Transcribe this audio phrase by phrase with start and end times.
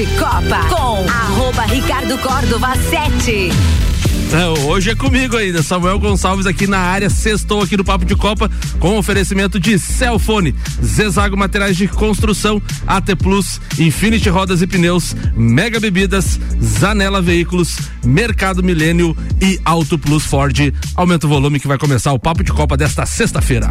[0.00, 3.50] de Copa com arroba Ricardo Córdova 7.
[4.64, 8.50] hoje é comigo ainda, Samuel Gonçalves aqui na área, sextou aqui no Papo de Copa
[8.78, 15.78] com oferecimento de Celfone, Zezago Materiais de Construção, AT Plus, Infinity Rodas e Pneus, Mega
[15.78, 20.72] Bebidas, Zanela Veículos, Mercado Milênio e Auto Plus Ford.
[20.96, 23.70] Aumenta o volume que vai começar o Papo de Copa desta sexta-feira.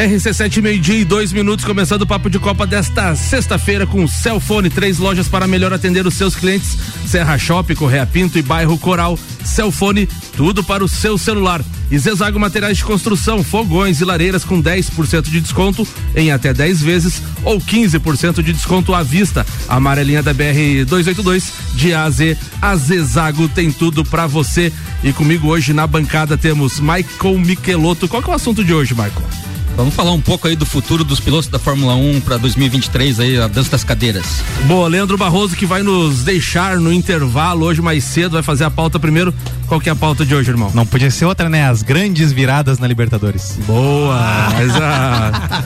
[0.00, 4.96] RC7 meio-dia e dois minutos, começando o papo de Copa desta sexta-feira com Celfone, três
[4.96, 6.74] lojas para melhor atender os seus clientes:
[7.06, 9.18] Serra Shop, Correia Pinto e Bairro Coral.
[9.44, 11.62] Celfone, tudo para o seu celular.
[11.90, 16.80] E Zezago Materiais de Construção, fogões e lareiras com 10% de desconto em até 10
[16.80, 19.44] vezes ou 15% de desconto à vista.
[19.68, 22.38] A amarelinha da BR 282 de A a Z.
[22.62, 24.72] A Zezago tem tudo para você.
[25.04, 28.08] E comigo hoje na bancada temos Michael Michelotto.
[28.08, 29.50] Qual que é o assunto de hoje, Michael?
[29.76, 33.38] Vamos falar um pouco aí do futuro dos pilotos da Fórmula 1 para 2023 aí,
[33.38, 34.42] a dança das cadeiras.
[34.66, 38.70] Boa, Leandro Barroso que vai nos deixar no intervalo hoje mais cedo, vai fazer a
[38.70, 39.34] pauta primeiro.
[39.70, 40.68] Qual que é a pauta de hoje, irmão?
[40.74, 41.68] Não podia ser outra, né?
[41.68, 43.56] As grandes viradas na Libertadores.
[43.68, 44.18] Boa,
[44.52, 45.62] mas a...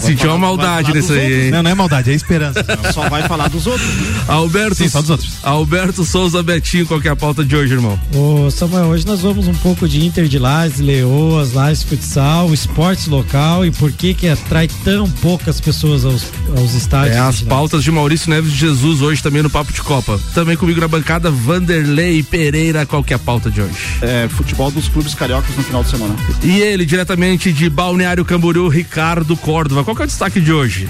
[0.00, 1.50] sentiu uma maldade nisso aí, hein?
[1.50, 2.64] Não, não é maldade, é esperança.
[2.94, 3.86] Só vai falar dos outros.
[4.26, 5.36] Alberto, Sim, só dos outros.
[5.42, 8.00] Alberto Souza Betinho, qual que é a pauta de hoje, irmão?
[8.14, 13.06] Ô Samuel, hoje nós vamos um pouco de Inter de Lages, Leoas, Lages Futsal, esportes
[13.06, 16.24] local e por que que atrai tão poucas pessoas aos,
[16.56, 17.16] aos estádios.
[17.16, 20.18] É as pautas de Maurício Neves de Jesus hoje também no Papo de Copa.
[20.32, 23.74] Também comigo na bancada, Vanderlei Pereira, qual que é a pauta de hoje?
[24.02, 26.14] É, futebol dos clubes cariocas no final de semana.
[26.44, 29.82] E ele, diretamente de Balneário Camboriú, Ricardo Córdova.
[29.82, 30.88] Qual que é o destaque de hoje?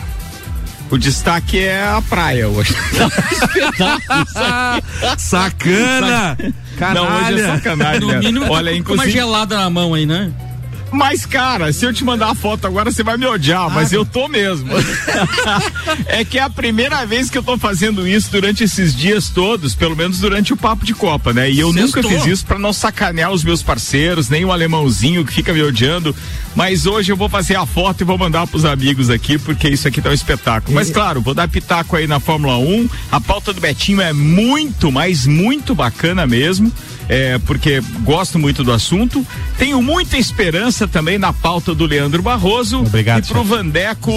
[0.90, 2.74] O destaque é a praia hoje.
[5.16, 6.36] Sacana!
[6.94, 8.00] Não, hoje é sacanagem.
[8.00, 8.18] No né?
[8.18, 9.10] mínimo, tá Olha, com uma inclusive.
[9.10, 10.30] gelada na mão aí, né?
[10.92, 14.04] Mas, cara, se eu te mandar a foto agora, você vai me odiar, mas eu
[14.04, 14.70] tô mesmo.
[16.06, 19.74] é que é a primeira vez que eu tô fazendo isso durante esses dias todos,
[19.74, 21.50] pelo menos durante o papo de Copa, né?
[21.50, 22.02] E eu Sextou.
[22.02, 25.62] nunca fiz isso pra não sacanear os meus parceiros, nem o alemãozinho que fica me
[25.62, 26.14] odiando.
[26.54, 29.86] Mas hoje eu vou fazer a foto e vou mandar pros amigos aqui, porque isso
[29.86, 30.74] aqui tá um espetáculo.
[30.74, 32.88] Mas claro, vou dar pitaco aí na Fórmula 1.
[33.12, 36.72] A pauta do Betinho é muito, mas muito bacana mesmo.
[37.12, 39.26] É, porque gosto muito do assunto.
[39.58, 42.82] Tenho muita esperança também na pauta do Leandro Barroso.
[42.82, 44.12] Obrigado, E pro Vandeco,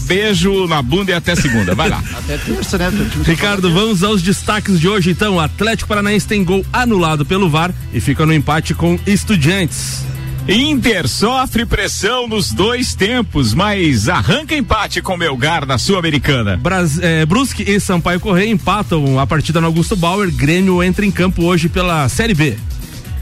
[0.00, 1.74] beijo na bunda e até segunda.
[1.74, 2.04] Vai lá.
[2.14, 2.92] Até terça, né?
[3.24, 5.36] Ricardo, vamos aos destaques de hoje então.
[5.36, 10.13] O Atlético Paranaense tem gol anulado pelo VAR e fica no empate com Estudiantes.
[10.46, 16.60] Inter sofre pressão nos dois tempos, mas arranca empate com Melgar na Sul-Americana.
[17.00, 20.30] Eh, Brusque e Sampaio Correia empatam a partida no Augusto Bauer.
[20.30, 22.58] Grêmio entra em campo hoje pela Série B.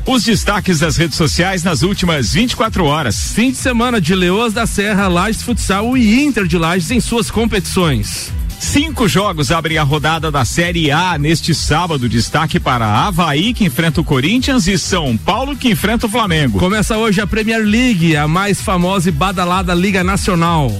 [0.04, 3.32] Os destaques das redes sociais nas últimas 24 horas.
[3.32, 7.30] Fim de semana de Leoas da Serra, Lages Futsal e Inter de Lages em suas
[7.30, 8.32] competições.
[8.62, 12.08] Cinco jogos abrem a rodada da Série A neste sábado.
[12.08, 16.60] Destaque para Havaí, que enfrenta o Corinthians, e São Paulo, que enfrenta o Flamengo.
[16.60, 20.72] Começa hoje a Premier League, a mais famosa e badalada Liga Nacional.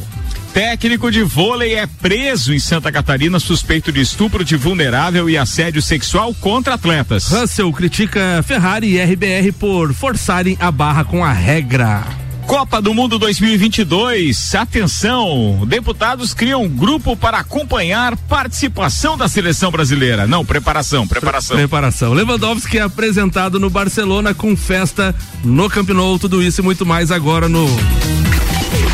[0.55, 5.83] Técnico de vôlei é preso em Santa Catarina suspeito de estupro de vulnerável e assédio
[5.83, 7.27] sexual contra atletas.
[7.27, 12.05] Russell critica Ferrari e RBR por forçarem a barra com a regra.
[12.47, 14.55] Copa do Mundo 2022.
[14.55, 20.27] Atenção, deputados criam um grupo para acompanhar participação da seleção brasileira.
[20.27, 21.57] Não, preparação, preparação.
[21.57, 22.13] Preparação.
[22.13, 25.15] Lewandowski é apresentado no Barcelona com festa
[25.45, 27.67] no Camp Nou, tudo isso e muito mais agora no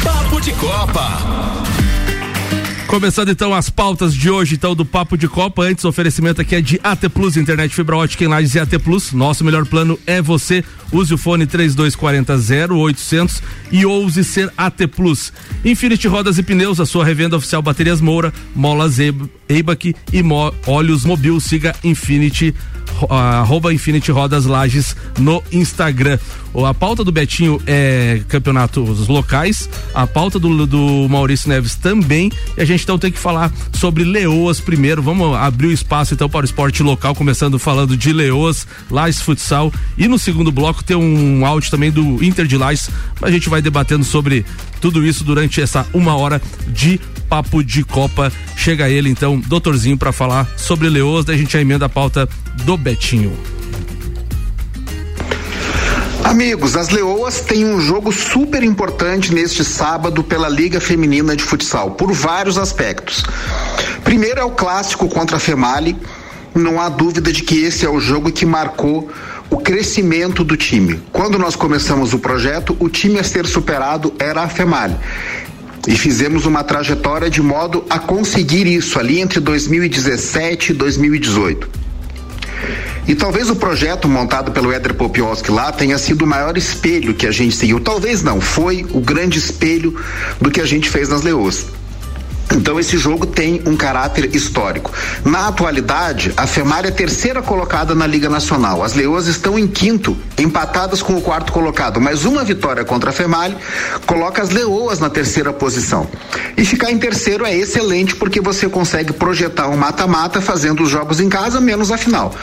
[0.03, 1.19] Papo de Copa.
[2.89, 5.63] Começando então as pautas de hoje, então, do Papo de Copa.
[5.63, 8.79] Antes, o oferecimento aqui é de AT Plus, internet fibra ótica em Lages e AT
[8.83, 9.13] Plus.
[9.13, 10.65] Nosso melhor plano é você.
[10.91, 12.35] Use o fone 3240
[12.75, 15.31] 0800 e ouse ser AT Plus.
[15.63, 21.05] Infinity Rodas e Pneus, a sua revenda oficial Baterias Moura, Molas Eibach e Mo, Óleos
[21.05, 21.39] Mobil.
[21.41, 22.55] Siga Infinity,
[22.95, 26.19] ro- arroba Infinity Rodas Lages no Instagram.
[26.55, 32.31] A pauta do Betinho é campeonatos locais, a pauta do, do Maurício Neves também.
[32.57, 35.03] E a gente então tem que falar sobre Leoas primeiro.
[35.03, 39.73] Vamos abrir o espaço então para o esporte local, começando falando de Leoas, Lais Futsal.
[39.97, 42.91] E no segundo bloco tem um áudio também do Inter de Lais.
[43.23, 44.45] A gente vai debatendo sobre
[44.81, 48.33] tudo isso durante essa uma hora de papo de Copa.
[48.57, 51.25] Chega ele então, doutorzinho, para falar sobre Leoas.
[51.25, 52.29] Daí a gente já emenda a pauta
[52.65, 53.58] do Betinho.
[56.25, 61.93] Amigos, as Leoas têm um jogo super importante neste sábado pela Liga Feminina de Futsal,
[61.93, 63.23] por vários aspectos.
[64.05, 65.97] Primeiro é o clássico contra a Female.
[66.55, 69.11] Não há dúvida de que esse é o jogo que marcou
[69.49, 71.01] o crescimento do time.
[71.13, 74.97] Quando nós começamos o projeto, o time a ser superado era a Female.
[75.87, 81.69] E fizemos uma trajetória de modo a conseguir isso ali entre 2017 e 2018.
[83.09, 87.27] E talvez o projeto montado pelo Éder Popioski lá tenha sido o maior espelho que
[87.27, 87.81] a gente seguiu.
[87.81, 89.99] Talvez não, foi o grande espelho
[90.39, 91.78] do que a gente fez nas Leoas.
[92.55, 94.91] Então esse jogo tem um caráter histórico.
[95.25, 98.83] Na atualidade, a FEMAR é terceira colocada na Liga Nacional.
[98.83, 103.13] As Leoas estão em quinto, empatadas com o quarto colocado, mas uma vitória contra a
[103.13, 103.53] FEMAR
[104.07, 106.09] coloca as Leoas na terceira posição.
[106.57, 111.21] E ficar em terceiro é excelente porque você consegue projetar um mata-mata fazendo os jogos
[111.21, 112.35] em casa menos a final.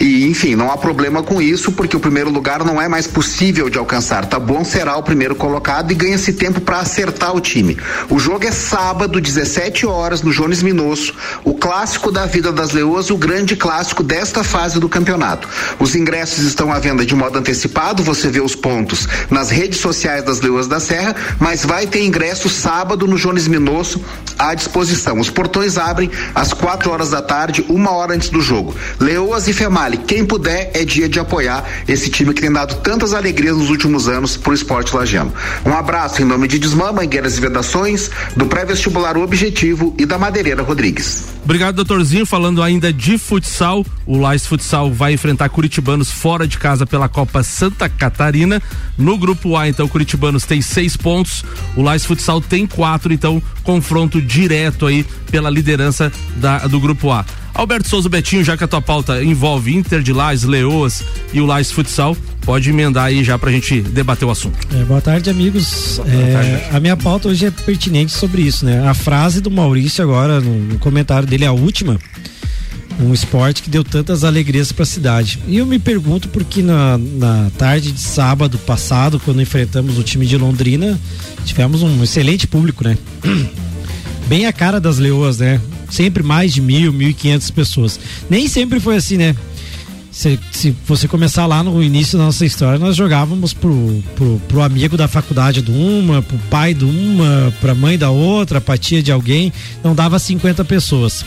[0.00, 3.70] E enfim, não há problema com isso porque o primeiro lugar não é mais possível
[3.70, 4.26] de alcançar.
[4.26, 7.78] Tá bom será o primeiro colocado e ganha-se tempo para acertar o time.
[8.10, 11.14] O jogo é sábado, 17 17 horas no Jones Minosso,
[11.44, 15.46] o clássico da vida das Leoas, o grande clássico desta fase do campeonato.
[15.78, 20.24] Os ingressos estão à venda de modo antecipado, você vê os pontos nas redes sociais
[20.24, 24.02] das Leoas da Serra, mas vai ter ingresso sábado no Jones Minosso
[24.38, 25.20] à disposição.
[25.20, 28.74] Os portões abrem às 4 horas da tarde, uma hora antes do jogo.
[28.98, 33.12] Leoas e Female, quem puder é dia de apoiar esse time que tem dado tantas
[33.12, 35.34] alegrias nos últimos anos pro esporte lagiano.
[35.66, 40.62] Um abraço em nome de Desmã, Mangueiras e Vedações, do pré-vestibular Objetivo e da Madeireira
[40.62, 41.26] Rodrigues.
[41.42, 42.24] Obrigado, doutorzinho.
[42.24, 47.42] Falando ainda de futsal, o Lais Futsal vai enfrentar Curitibanos fora de casa pela Copa
[47.42, 48.62] Santa Catarina.
[48.96, 51.44] No grupo A, então, Curitibanos tem seis pontos,
[51.74, 57.26] o Lais Futsal tem quatro, então, confronto direto aí pela liderança da, do grupo A.
[57.54, 61.46] Alberto Souza Betinho, já que a tua pauta envolve Inter de Lais, Leoas e o
[61.46, 64.58] Lais Futsal, pode emendar aí já pra gente debater o assunto.
[64.74, 66.00] É, boa tarde, amigos.
[66.04, 66.76] Boa é, tarde.
[66.76, 68.86] A minha pauta hoje é pertinente sobre isso, né?
[68.86, 71.96] A frase do Maurício agora, no, no comentário dele, a última,
[73.00, 75.40] um esporte que deu tantas alegrias para a cidade.
[75.46, 80.26] E eu me pergunto porque na, na tarde de sábado passado, quando enfrentamos o time
[80.26, 80.98] de Londrina,
[81.44, 82.98] tivemos um excelente público, né?
[84.26, 85.60] Bem a cara das leoas, né?
[85.94, 87.98] Sempre mais de mil, mil e quinhentas pessoas.
[88.28, 89.34] Nem sempre foi assim, né?
[90.10, 94.62] Se, se, você começar lá no início da nossa história, nós jogávamos pro, pro, pro
[94.62, 99.02] amigo da faculdade de uma, pro pai de uma, pra mãe da outra, pra tia
[99.02, 99.52] de alguém,
[99.82, 101.24] não dava 50 pessoas.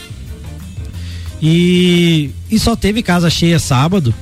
[1.41, 4.13] E, e só teve casa cheia sábado,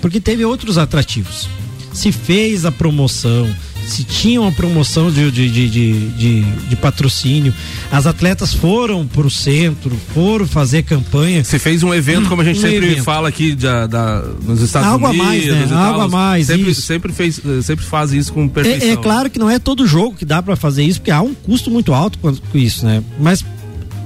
[0.00, 1.48] porque teve outros atrativos.
[1.92, 3.48] Se fez a promoção,
[3.88, 5.68] se tinha uma promoção de, de, de,
[6.10, 7.54] de, de patrocínio,
[7.90, 11.42] as atletas foram para o centro, foram fazer campanha.
[11.42, 13.04] Se fez um evento, como a gente um sempre evento.
[13.04, 15.24] fala aqui da, da, nos Estados Algo Unidos.
[15.24, 15.76] A mais, né?
[15.76, 18.88] Algo a mais, sempre, sempre, fez, sempre faz isso com perfeição.
[18.88, 21.22] É, é claro que não é todo jogo que dá para fazer isso, porque há
[21.22, 23.02] um custo muito alto com isso, né?
[23.18, 23.44] Mas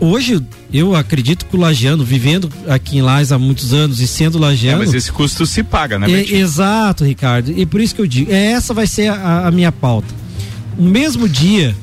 [0.03, 4.39] hoje eu acredito que o lajeano, vivendo aqui em Lais há muitos anos e sendo
[4.39, 4.83] lajeano.
[4.83, 7.53] É, mas esse custo se paga, né, é, Exato, Ricardo.
[7.57, 10.13] E por isso que eu digo, é, essa vai ser a, a minha pauta.
[10.77, 11.77] No mesmo dia,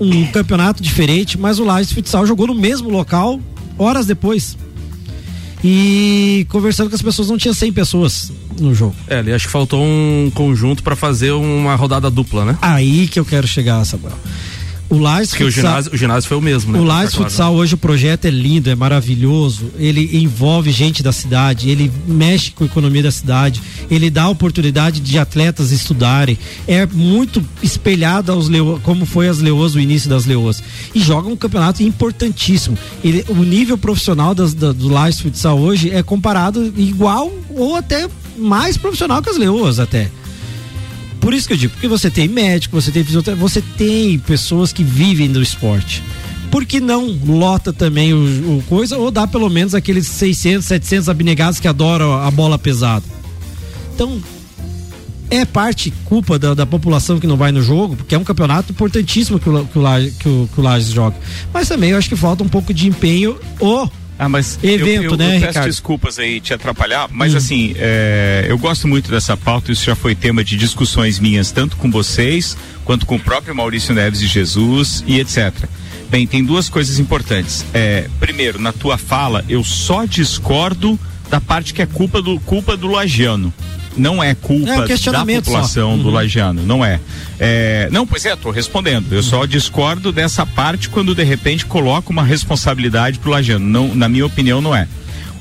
[0.00, 3.40] um campeonato diferente, mas o Lages Futsal jogou no mesmo local
[3.76, 4.56] horas depois.
[5.62, 8.94] E conversando com as pessoas, não tinha 100 pessoas no jogo.
[9.08, 12.58] É, ali acho que faltou um conjunto para fazer uma rodada dupla, né?
[12.60, 14.12] Aí que eu quero chegar, Samuel.
[14.94, 16.78] O Lais Porque futsal, o ginásio, o ginásio foi o mesmo, né?
[16.78, 17.54] O Lais Futsal claro.
[17.62, 19.72] hoje o projeto é lindo, é maravilhoso.
[19.76, 23.60] Ele envolve gente da cidade, ele mexe com a economia da cidade,
[23.90, 26.38] ele dá oportunidade de atletas estudarem.
[26.68, 30.62] É muito espelhado aos leo, como foi as leoas, o início das leoas.
[30.94, 32.78] E joga um campeonato importantíssimo.
[33.02, 38.08] Ele, o nível profissional das, da, do Lais Futsal hoje é comparado igual ou até
[38.38, 40.08] mais profissional que as leoas até.
[41.24, 44.74] Por isso que eu digo, porque você tem médico, você tem fisioterapeuta, você tem pessoas
[44.74, 46.02] que vivem do esporte.
[46.50, 51.08] Por que não lota também o, o, coisa ou dá pelo menos aqueles 600, 700
[51.08, 53.06] abnegados que adoram a bola pesada?
[53.94, 54.20] Então,
[55.30, 58.72] é parte culpa da, da, população que não vai no jogo, porque é um campeonato
[58.72, 59.82] importantíssimo que o, que o,
[60.20, 61.16] que o, que o Lages joga.
[61.54, 65.10] Mas também eu acho que falta um pouco de empenho ou Ah, mas Evento, eu,
[65.10, 65.66] eu, né, eu peço Ricardo?
[65.66, 70.14] desculpas aí te atrapalhar, mas assim, é, eu gosto muito dessa pauta, isso já foi
[70.14, 75.02] tema de discussões minhas, tanto com vocês, quanto com o próprio Maurício Neves e Jesus
[75.06, 75.52] e etc.
[76.10, 77.64] Bem, tem duas coisas importantes.
[77.74, 82.76] É, primeiro, na tua fala, eu só discordo da parte que é culpa do, culpa
[82.76, 83.52] do lagiano.
[83.96, 86.14] Não é culpa É um da população do Uhum.
[86.14, 87.00] lagiano, não é.
[87.38, 89.12] É, Não, pois é, tô respondendo.
[89.12, 93.64] Eu só discordo dessa parte quando de repente coloca uma responsabilidade pro lagiano.
[93.64, 94.88] Não, na minha opinião, não é.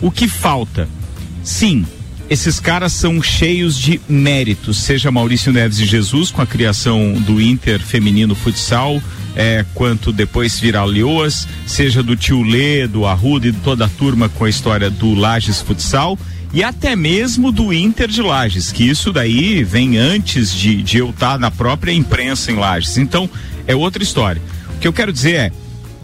[0.01, 0.87] O que falta?
[1.43, 1.85] Sim,
[2.29, 7.41] esses caras são cheios de méritos, seja Maurício Neves e Jesus com a criação do
[7.41, 9.01] Inter feminino futsal,
[9.35, 13.89] é, quanto depois virar Leoas, seja do tio Lê, do Arruda e de toda a
[13.89, 16.17] turma com a história do Lages Futsal
[16.53, 21.09] e até mesmo do Inter de Lages, que isso daí vem antes de, de eu
[21.09, 22.97] estar na própria imprensa em Lages.
[22.97, 23.27] Então,
[23.65, 24.41] é outra história.
[24.75, 25.51] O que eu quero dizer é,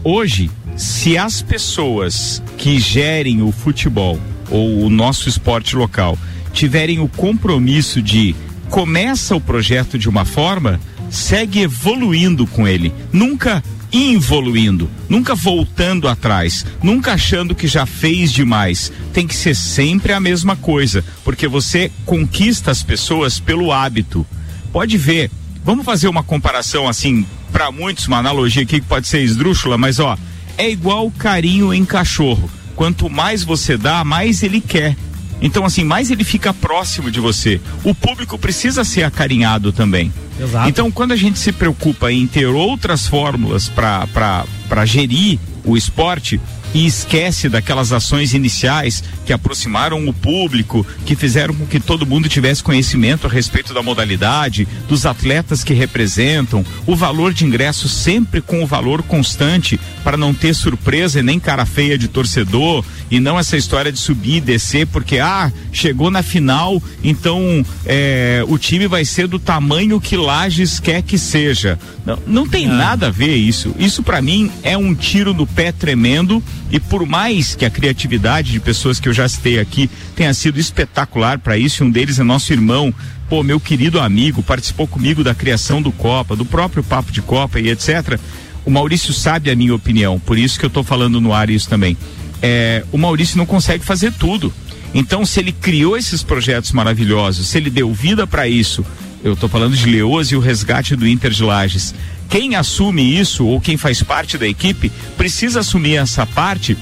[0.02, 4.18] hoje, se as pessoas que gerem o futebol
[4.50, 6.18] ou o nosso esporte local
[6.52, 8.34] tiverem o compromisso de
[8.68, 16.64] começa o projeto de uma forma, segue evoluindo com ele, nunca involuindo, nunca voltando atrás,
[16.82, 18.92] nunca achando que já fez demais.
[19.12, 24.26] Tem que ser sempre a mesma coisa, porque você conquista as pessoas pelo hábito.
[24.72, 25.30] Pode ver,
[25.64, 29.98] vamos fazer uma comparação assim, para muitos, uma analogia aqui que pode ser esdrúxula, mas
[29.98, 30.16] ó,
[30.56, 32.50] é igual carinho em cachorro.
[32.76, 34.96] Quanto mais você dá, mais ele quer.
[35.40, 37.60] Então, assim, mais ele fica próximo de você.
[37.82, 40.12] O público precisa ser acarinhado também.
[40.38, 40.68] Exato.
[40.68, 46.40] Então, quando a gente se preocupa em ter outras fórmulas para gerir o esporte
[46.72, 52.28] e esquece daquelas ações iniciais que aproximaram o público, que fizeram com que todo mundo
[52.28, 58.40] tivesse conhecimento a respeito da modalidade, dos atletas que representam, o valor de ingresso sempre
[58.40, 63.18] com o valor constante para não ter surpresa e nem cara feia de torcedor e
[63.18, 68.58] não essa história de subir e descer porque ah chegou na final então é, o
[68.58, 71.78] time vai ser do tamanho que Lages quer que seja.
[72.04, 73.74] Não, não tem nada a ver isso.
[73.78, 78.52] Isso para mim é um tiro no pé tremendo e por mais que a criatividade
[78.52, 82.22] de pessoas que eu já citei aqui tenha sido espetacular para isso, um deles é
[82.22, 82.94] nosso irmão,
[83.28, 87.58] pô, meu querido amigo, participou comigo da criação do Copa, do próprio Papo de Copa
[87.58, 88.18] e etc.
[88.64, 91.68] O Maurício sabe a minha opinião, por isso que eu estou falando no ar isso
[91.68, 91.96] também.
[92.42, 94.52] É, o Maurício não consegue fazer tudo.
[94.92, 98.84] Então, se ele criou esses projetos maravilhosos, se ele deu vida para isso,
[99.22, 101.94] eu estou falando de Leoas e o resgate do Inter de Lages.
[102.28, 106.76] Quem assume isso ou quem faz parte da equipe precisa assumir essa parte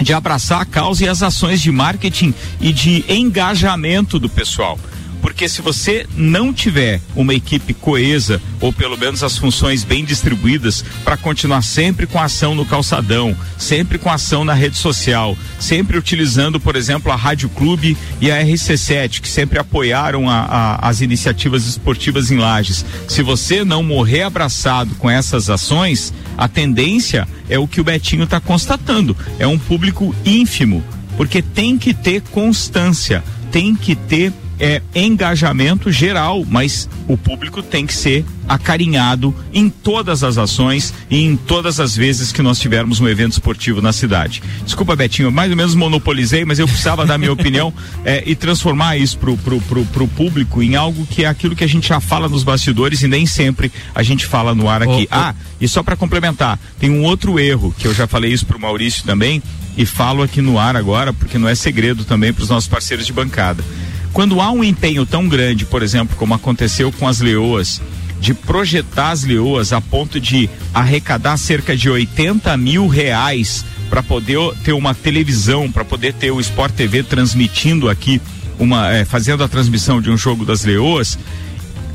[0.00, 4.78] de abraçar a causa e as ações de marketing e de engajamento do pessoal.
[5.20, 10.84] Porque se você não tiver uma equipe coesa, ou pelo menos as funções bem distribuídas,
[11.04, 16.58] para continuar sempre com ação no calçadão, sempre com ação na rede social, sempre utilizando,
[16.58, 21.66] por exemplo, a Rádio Clube e a RC7, que sempre apoiaram a- a- as iniciativas
[21.66, 22.84] esportivas em Lages.
[23.08, 28.24] Se você não morrer abraçado com essas ações, a tendência é o que o Betinho
[28.24, 30.82] está constatando: é um público ínfimo,
[31.16, 33.22] porque tem que ter constância,
[33.52, 40.22] tem que ter é, engajamento geral, mas o público tem que ser acarinhado em todas
[40.22, 44.42] as ações e em todas as vezes que nós tivermos um evento esportivo na cidade.
[44.64, 47.72] Desculpa, Betinho, eu mais ou menos monopolizei, mas eu precisava dar minha opinião
[48.04, 51.64] é, e transformar isso pro, pro, pro, pro público em algo que é aquilo que
[51.64, 55.08] a gente já fala nos bastidores e nem sempre a gente fala no ar aqui.
[55.10, 58.58] Ah, e só para complementar, tem um outro erro que eu já falei isso pro
[58.58, 59.42] Maurício também
[59.76, 63.06] e falo aqui no ar agora porque não é segredo também para os nossos parceiros
[63.06, 63.64] de bancada.
[64.12, 67.80] Quando há um empenho tão grande, por exemplo, como aconteceu com as leoas,
[68.20, 74.38] de projetar as leoas a ponto de arrecadar cerca de 80 mil reais para poder
[74.62, 78.20] ter uma televisão, para poder ter o Sport TV transmitindo aqui,
[78.58, 81.18] uma, eh, fazendo a transmissão de um jogo das leoas,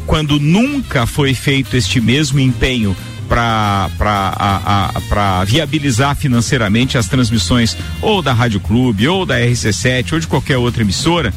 [0.07, 2.95] quando nunca foi feito este mesmo empenho
[3.27, 3.89] para
[5.45, 10.83] viabilizar financeiramente as transmissões ou da Rádio Clube, ou da RC7, ou de qualquer outra
[10.83, 11.33] emissora,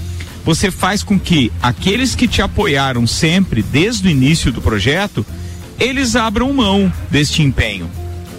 [0.49, 5.27] você faz com que aqueles que te apoiaram sempre desde o início do projeto,
[5.79, 7.87] eles abram mão deste empenho.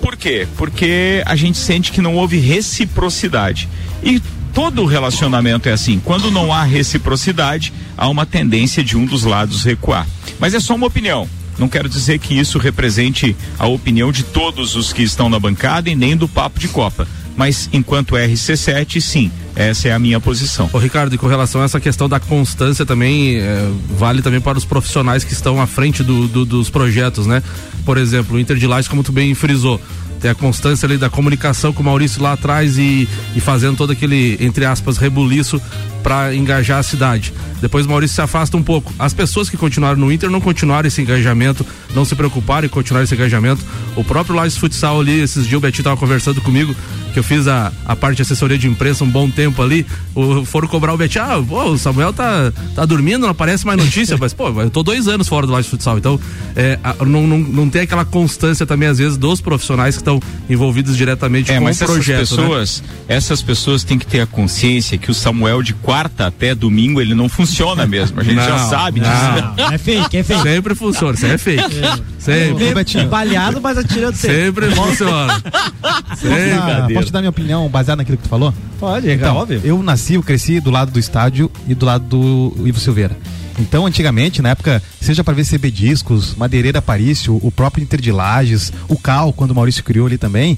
[0.02, 0.48] Por quê?
[0.58, 3.70] Porque a gente sente que não houve reciprocidade.
[4.02, 4.20] E
[4.56, 6.02] todo relacionamento é assim.
[6.04, 10.08] Quando não há reciprocidade, há uma tendência de um dos lados recuar.
[10.40, 11.30] Mas é só uma opinião.
[11.60, 15.92] Não quero dizer que isso represente a opinião de todos os que estão na bancada
[15.92, 17.08] e nem do papo de Copa.
[17.38, 20.70] Mas enquanto RC7, sim, Essa é a minha posição.
[20.72, 24.58] Ô Ricardo, e com relação a essa questão da constância também, é, vale também para
[24.58, 27.44] os profissionais que estão à frente do, do, dos projetos, né?
[27.84, 29.78] Por exemplo, o Inter de Lages, como tu bem frisou,
[30.22, 33.92] tem a constância ali da comunicação com o Maurício lá atrás e, e fazendo todo
[33.92, 35.62] aquele, entre aspas, rebuliço
[36.02, 37.34] para engajar a cidade.
[37.62, 38.94] Depois o Maurício se afasta um pouco.
[38.98, 43.04] As pessoas que continuaram no Inter não continuaram esse engajamento, não se preocuparam em continuar
[43.04, 43.64] esse engajamento.
[43.96, 46.76] O próprio Lages Futsal ali, esses dias o Betinho tava conversando comigo,
[47.14, 49.86] que eu fiz a, a parte de assessoria de imprensa um bom tempo ali.
[50.16, 53.78] O, foram cobrar o Betinho, ah, pô, o Samuel tá, tá dormindo, não aparece mais
[53.78, 56.20] notícia, mas pô, eu tô dois anos fora do Lages Futsal, então
[56.56, 60.20] é, a, não, não, não tem aquela constância também, às vezes, dos profissionais que estão
[60.50, 62.22] envolvidos diretamente É, com o mas projeto.
[62.22, 62.44] essas né?
[62.44, 67.00] pessoas, essas pessoas têm que ter a consciência que o Samuel de quarta até domingo
[67.02, 68.20] ele não funciona mesmo.
[68.20, 69.10] A gente já Não, sabe não.
[69.10, 69.74] disso.
[69.74, 70.42] É fake, é fake.
[70.44, 71.76] Sempre funciona, isso aí é fake.
[72.18, 72.70] Sempre.
[72.72, 74.46] Ô, Betinho, Balhado, mas atirando sempre.
[74.46, 75.42] Sempre funciona.
[76.20, 76.50] Sempre.
[76.96, 78.54] dar, posso te dar minha opinião baseada naquilo que tu falou?
[78.80, 79.62] Pode, é Então, óbvio.
[79.64, 83.18] eu nasci, eu cresci do lado do estádio e do lado do Ivo Silveira.
[83.60, 88.12] Então, antigamente, na época, seja para ver CB Discos, Madeireira Parício, o próprio Inter de
[88.12, 90.58] Lages, o Cal, quando o Maurício criou ali também,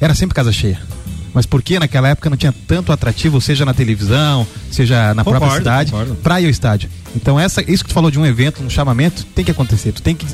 [0.00, 0.80] era sempre casa cheia.
[1.32, 5.58] Mas porque naquela época não tinha tanto atrativo, seja na televisão, seja na própria Concordo,
[5.58, 6.14] cidade, concordo.
[6.16, 6.90] pra ir ao estádio.
[7.16, 9.92] Então, essa, isso que tu falou de um evento, um chamamento, tem que acontecer.
[9.92, 10.26] Tu tem que,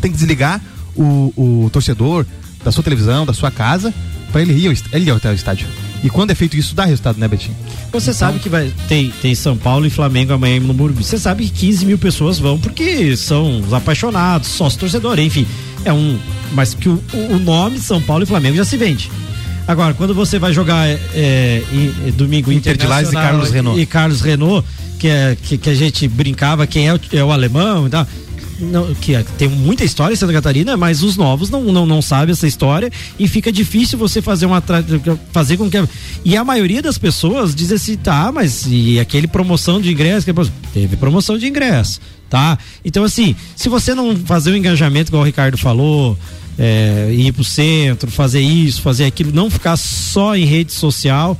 [0.00, 0.60] tem que desligar
[0.96, 1.32] o,
[1.64, 2.26] o torcedor
[2.64, 3.92] da sua televisão, da sua casa,
[4.32, 5.66] pra ele ir, ele ir até o estádio.
[6.02, 7.56] E quando é feito isso, dá resultado, né, Betinho?
[7.92, 11.02] Você sabe que vai tem, tem São Paulo e Flamengo amanhã no Morumbi.
[11.02, 15.46] Você sabe que 15 mil pessoas vão porque são os apaixonados, sócio torcedor, enfim.
[15.84, 16.18] É um.
[16.52, 19.10] Mas que o, o nome São Paulo e Flamengo já se vende.
[19.66, 21.62] Agora, quando você vai jogar é, é,
[22.06, 23.80] é, domingo Inter de Lages e Carlos Renault.
[23.80, 24.66] E Carlos Renault,
[24.98, 28.06] que, é, que, que a gente brincava quem é o, é o alemão e tal.
[28.58, 32.00] Não, que é- tem muita história em Santa Catarina, mas os novos não, não, não
[32.00, 34.62] sabem essa história e fica difícil você fazer uma
[35.32, 35.82] fazer com que
[36.24, 40.26] e a maioria das pessoas diz assim, tá, mas e aquele promoção de ingresso,
[40.72, 42.56] teve promoção de ingresso, tá?
[42.84, 46.16] Então assim, se você não fazer o engajamento igual o Ricardo falou,
[46.58, 51.36] é, ir pro centro, fazer isso, fazer aquilo, não ficar só em rede social,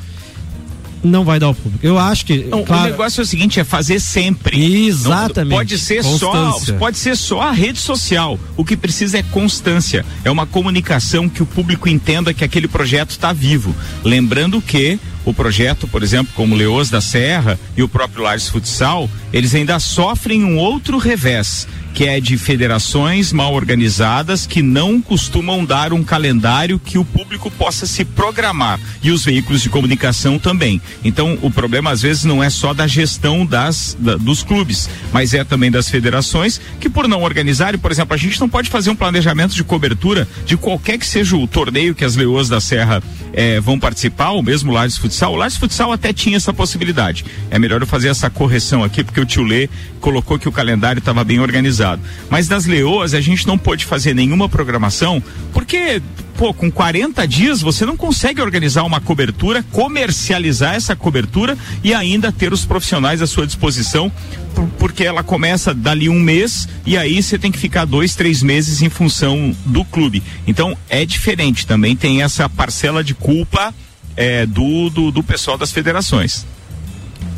[1.07, 1.85] não vai dar ao público.
[1.85, 4.87] Eu acho que Não, claro, O negócio é o seguinte, é fazer sempre.
[4.87, 5.51] Exatamente.
[5.51, 8.39] Não, pode ser só, pode ser só a rede social.
[8.57, 10.05] O que precisa é constância.
[10.25, 13.75] É uma comunicação que o público entenda que aquele projeto está vivo.
[14.03, 19.09] Lembrando que o projeto, por exemplo, como Leôs da Serra e o próprio Lares Futsal,
[19.33, 25.65] eles ainda sofrem um outro revés, que é de federações mal organizadas que não costumam
[25.65, 30.81] dar um calendário que o público possa se programar e os veículos de comunicação também.
[31.05, 35.35] Então, o problema às vezes não é só da gestão das da- dos clubes, mas
[35.35, 38.91] é também das federações que por não organizarem, por exemplo, a gente não pode fazer
[38.91, 43.01] um planejamento de cobertura de qualquer que seja o torneio que as Leoas da Serra
[43.33, 45.14] eh, vão participar, ou mesmo Lages Futsal.
[45.23, 47.25] O Lages Futsal até tinha essa possibilidade.
[47.51, 49.69] É melhor eu fazer essa correção aqui, porque o tio Lê
[50.01, 52.03] colocou que o calendário estava bem organizado.
[52.29, 55.23] Mas das Leoas a gente não pôde fazer nenhuma programação,
[55.53, 56.03] porque,
[56.37, 62.31] pô, com 40 dias você não consegue organizar uma cobertura, comercializar essa cobertura e ainda
[62.31, 64.13] ter os profissionais à sua disposição,
[64.55, 68.43] por- porque ela começa dali um mês e aí você tem que ficar dois, três
[68.43, 70.23] meses em função do clube.
[70.47, 73.73] Então é diferente, também tem essa parcela de culpa
[74.17, 76.47] é, do, do, do pessoal das federações.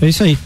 [0.01, 0.39] é isso aí.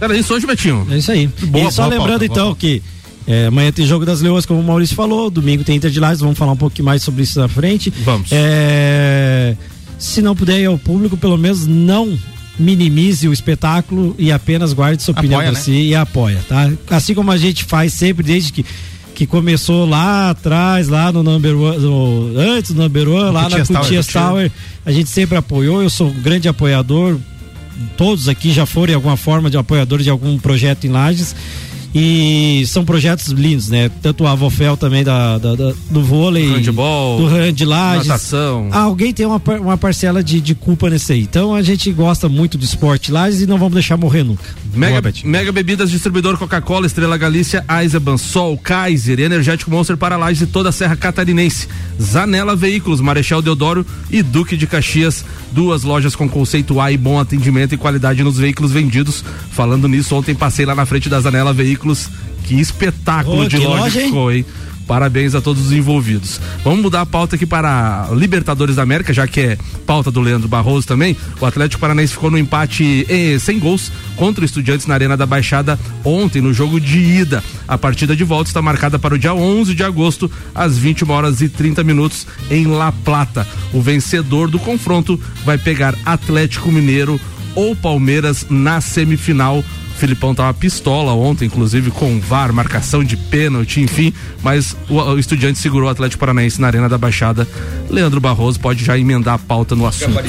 [0.00, 0.86] Era isso hoje, Betinho?
[0.90, 1.26] É isso aí.
[1.26, 2.82] Boa, e só boa lembrando pauta, então boa que
[3.26, 6.20] é, amanhã tem jogo das Leões, como o Maurício falou, domingo tem Inter de Lages,
[6.20, 7.90] vamos falar um pouquinho mais sobre isso na frente.
[8.04, 8.28] Vamos.
[8.30, 9.56] É,
[9.98, 12.16] se não puder ir ao público, pelo menos não
[12.58, 15.64] minimize o espetáculo e apenas guarde sua opinião Apoia, para né?
[15.64, 16.70] si e apoia, tá?
[16.90, 18.64] Assim como a gente faz sempre desde que
[19.16, 23.60] que começou lá atrás, lá no number one, no- antes do number one, lá na
[23.60, 24.12] Cutias Tower, Cutias Cutias.
[24.28, 24.52] Tower,
[24.84, 27.16] a gente sempre apoiou, eu sou um grande apoiador,
[27.96, 31.34] todos aqui já foram de alguma forma de apoiadores de algum projeto em Lages.
[31.98, 33.90] E são projetos lindos, né?
[34.02, 38.06] Tanto o Avofel também da, da- da- do vôlei, Handball, do hand de Lages.
[38.08, 38.68] natação.
[38.70, 41.22] Ah, alguém tem uma, uma parcela de, de culpa nesse aí.
[41.22, 44.44] Então a gente gosta muito do esporte Lages e não vamos deixar morrer nunca.
[44.76, 45.12] Mega.
[45.24, 50.68] Mega Bebidas, distribuidor Coca-Cola, Estrela Galícia, Eisenbahn, Sol, Kaiser, Energético Monster para Lages e toda
[50.68, 51.68] a Serra Catarinense.
[52.00, 55.24] Zanela Veículos, Marechal Deodoro e Duque de Caxias.
[55.52, 59.24] Duas lojas com conceito A e bom atendimento e qualidade nos veículos vendidos.
[59.50, 62.08] Falando nisso, ontem passei lá na frente da Zanela Veículos.
[62.44, 64.46] Que espetáculo Ô, de que loja, loja, ficou, hein?
[64.86, 66.40] Parabéns a todos os envolvidos.
[66.62, 70.48] Vamos mudar a pauta aqui para Libertadores da América, já que é pauta do Leandro
[70.48, 71.16] Barroso também.
[71.40, 75.26] O Atlético Paranaense ficou no empate eh, sem gols contra o Estudiantes na Arena da
[75.26, 77.42] Baixada ontem, no jogo de ida.
[77.66, 81.40] A partida de volta está marcada para o dia 11 de agosto, às 21 horas
[81.40, 83.46] e 30 minutos, em La Plata.
[83.72, 87.20] O vencedor do confronto vai pegar Atlético Mineiro
[87.56, 89.64] ou Palmeiras na semifinal.
[89.96, 94.12] Filipão tava pistola ontem, inclusive com VAR, marcação de pênalti, enfim,
[94.46, 97.48] mas o, o estudante segurou o Atlético Paranaense na Arena da Baixada.
[97.90, 100.14] Leandro Barroso pode já emendar a pauta no assunto.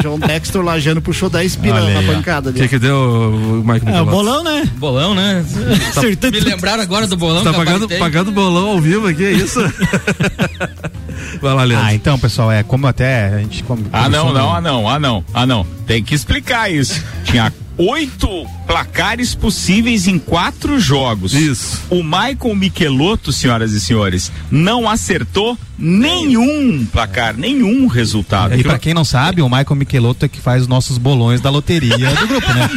[0.00, 3.86] John Dexter Lajano puxou 10 pila Olha na bancada O que que deu, o Mike
[3.86, 4.66] É, o bolão, né?
[4.78, 5.44] Bolão, né?
[6.32, 7.44] Me lembraram agora do bolão.
[7.44, 9.60] Tá pagando, pagando bolão ao vivo aqui, é isso?
[11.42, 11.86] Vai lá, Leandro.
[11.86, 13.62] Ah, então, pessoal, é como até a gente.
[13.64, 15.66] Como, Ah, não, não, ah, não, ah, não, ah, não.
[15.86, 17.04] Tem que explicar isso.
[17.24, 18.28] Tinha oito
[18.66, 21.32] placares possíveis em quatro jogos.
[21.34, 21.80] Isso.
[21.90, 28.54] O Michael Michelotto, senhoras e senhores, não acertou nenhum placar, nenhum resultado.
[28.54, 31.50] E pra quem não sabe, o Michael Michelotto é que faz os nossos bolões da
[31.50, 32.68] loteria do grupo, né?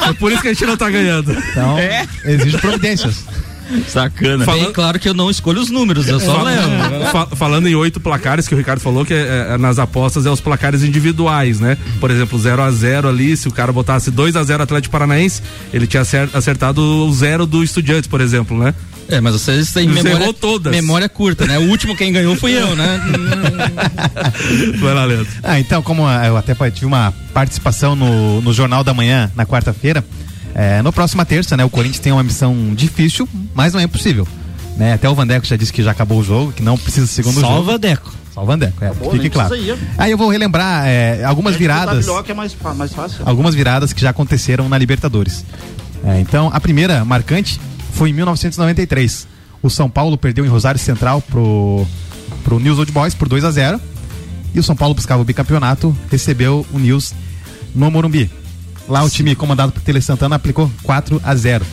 [0.08, 1.32] É por isso que a gente não tá ganhando.
[1.32, 2.06] Então, É.
[2.24, 3.24] exige providências.
[3.88, 4.44] Sacana.
[4.46, 6.68] Bem claro que eu não escolho os números, eu só levo.
[7.12, 10.30] Fa- falando em oito placares que o Ricardo falou que é, é, nas apostas é
[10.30, 11.76] os placares individuais, né?
[12.00, 15.42] Por exemplo, 0 a 0 ali, se o cara botasse 2 a 0 Atlético Paranaense,
[15.72, 18.74] ele tinha acer- acertado o zero do Estudiantes, por exemplo, né?
[19.08, 20.72] É, mas vocês têm Você memória, todas.
[20.72, 21.58] memória curta, né?
[21.58, 23.00] O último quem ganhou fui eu, né?
[24.80, 25.26] Vai lá, Leandro.
[25.42, 29.44] Ah, então, como ah, eu até tive uma participação no, no Jornal da Manhã na
[29.44, 30.04] quarta-feira,
[30.54, 34.26] é, no próxima terça, né, o Corinthians tem uma missão difícil, mas não é impossível.
[34.76, 34.92] Né?
[34.92, 37.40] Até o Vandeco já disse que já acabou o jogo, que não precisa de segundo
[37.40, 37.46] jogo.
[37.46, 38.12] Salva Deco.
[38.32, 39.54] Só o Vandeco, é, Acabou, fique nem claro.
[39.54, 39.78] ir.
[39.96, 42.06] Aí eu vou relembrar é, algumas viradas.
[42.06, 43.22] O é mais, mais fácil.
[43.24, 45.44] algumas viradas que já aconteceram na Libertadores.
[46.04, 47.60] É, então, a primeira marcante
[47.92, 49.28] foi em 1993.
[49.62, 51.86] O São Paulo perdeu em Rosário Central pro,
[52.42, 53.80] pro News Old Boys por 2 a 0
[54.52, 57.14] E o São Paulo buscava o bicampeonato, recebeu o News
[57.74, 58.30] no Morumbi.
[58.88, 61.64] Lá o time comandado por Tele Santana aplicou 4 a 0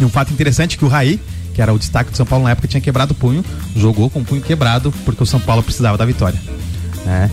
[0.00, 1.20] E um fato interessante é que o Raí,
[1.54, 3.44] que era o destaque do São Paulo na época, tinha quebrado o punho,
[3.76, 6.38] jogou com o punho quebrado porque o São Paulo precisava da vitória.
[7.04, 7.30] né?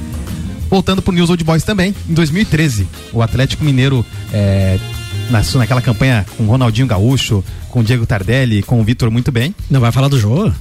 [0.70, 4.80] Voltando pro News Old Boys também, em 2013, o Atlético Mineiro, é,
[5.30, 9.54] na, naquela campanha com Ronaldinho Gaúcho, com Diego Tardelli, com o Vitor muito bem.
[9.70, 10.54] Não vai falar do jogo?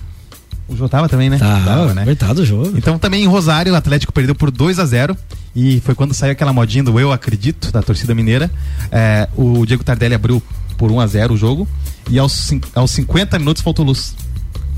[0.70, 1.37] O Jô tava também, né?
[1.37, 2.04] Tá, Tava, né?
[2.04, 2.72] verdade do jogo.
[2.78, 5.16] Então também em Rosário, o Atlético perdeu por 2 a 0
[5.54, 8.48] e foi quando saiu aquela modinha do Eu Acredito, da torcida mineira.
[8.92, 10.40] É, o Diego Tardelli abriu
[10.78, 11.66] por 1 a 0 o jogo
[12.09, 14.14] e aos, aos 50 minutos faltou luz.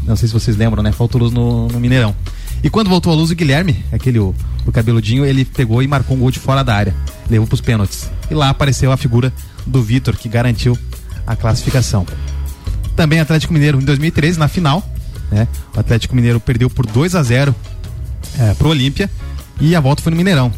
[0.06, 0.92] Não sei se vocês lembram, né?
[0.92, 2.14] Faltou luz no, no Mineirão.
[2.62, 4.34] E quando voltou a luz, o Guilherme, aquele o,
[4.66, 6.94] o cabeludinho, ele pegou e marcou um gol de fora da área.
[7.28, 8.10] Levou pros pênaltis.
[8.30, 9.32] E lá apareceu a figura
[9.66, 10.76] do Vitor, que garantiu
[11.26, 12.06] a classificação.
[12.96, 14.86] Também Atlético Mineiro em 2013, na final,
[15.32, 15.48] né?
[15.74, 17.54] O Atlético Mineiro perdeu por 2 a 0
[18.38, 19.10] é, pro Olímpia
[19.60, 20.52] e a volta foi no Mineirão.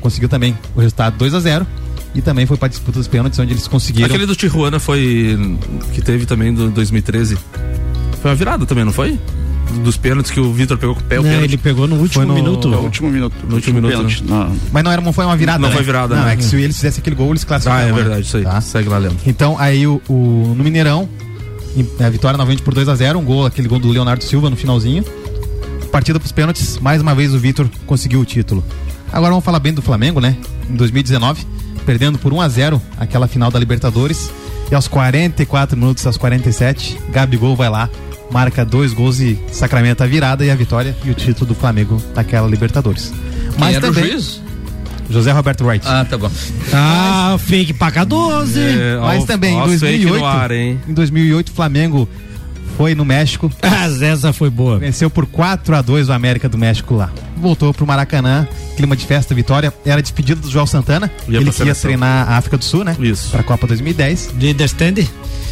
[0.00, 1.66] Conseguiu também o resultado 2 a 0
[2.14, 4.06] e também foi para disputa dos pênaltis onde eles conseguiram.
[4.06, 5.36] Aquele do Tijuana foi.
[5.92, 7.36] que teve também do 2013.
[8.22, 9.18] Foi uma virada também, não foi?
[9.84, 11.18] Dos pênaltis que o Vitor pegou com o pé.
[11.18, 11.50] o Né, pênalti.
[11.50, 12.68] ele pegou no último no- minuto.
[12.68, 13.34] No último minuto.
[13.46, 14.22] No último minuto, pênalti.
[14.24, 15.58] Não, Mas não era, não foi uma virada.
[15.58, 15.74] Não né?
[15.74, 16.32] foi virada, Não, né?
[16.32, 17.82] é que se eles fizessem aquele gol, eles Ah, classificavam.
[17.84, 17.92] é né?
[17.92, 18.44] verdade, isso aí.
[18.44, 18.60] Tá?
[18.60, 19.18] Segue lá, Leandro.
[19.26, 21.08] Então, aí o, o- no Mineirão,
[21.98, 24.56] a vitória novamente por 2 a 0 um gol, aquele gol do Leonardo Silva no
[24.56, 25.04] finalzinho.
[25.90, 28.64] Partida pros pênaltis, mais uma vez o Vitor conseguiu o título.
[29.12, 30.36] Agora vamos falar bem do Flamengo, né?
[30.68, 31.46] Em 2019,
[31.84, 34.30] perdendo por 1 a 0 aquela final da Libertadores.
[34.70, 37.88] E aos 44 minutos, aos 47, Gabigol vai lá,
[38.30, 42.02] marca dois gols e sacramenta a virada e a vitória e o título do Flamengo
[42.14, 43.12] naquela Libertadores.
[43.56, 44.42] Quem era também, o juiz?
[45.08, 45.86] José Roberto Wright.
[45.86, 46.30] Ah, tá bom.
[46.72, 48.60] Ah, fake paga 12.
[48.60, 50.80] É, Mas ó, também, em ó, fake 2008, no ar, hein?
[50.88, 52.08] em 2008, o Flamengo
[52.76, 54.78] foi no México, Ah, essa foi boa.
[54.78, 57.10] venceu por 4 a 2 o América do México lá.
[57.36, 59.72] Voltou pro Maracanã, clima de festa, vitória.
[59.84, 62.96] Era despedido do João Santana, Ia ele que ia treinar a África do Sul, né?
[62.98, 63.30] Isso.
[63.30, 64.32] Pra Copa 2010.
[64.34, 65.06] Do you understand?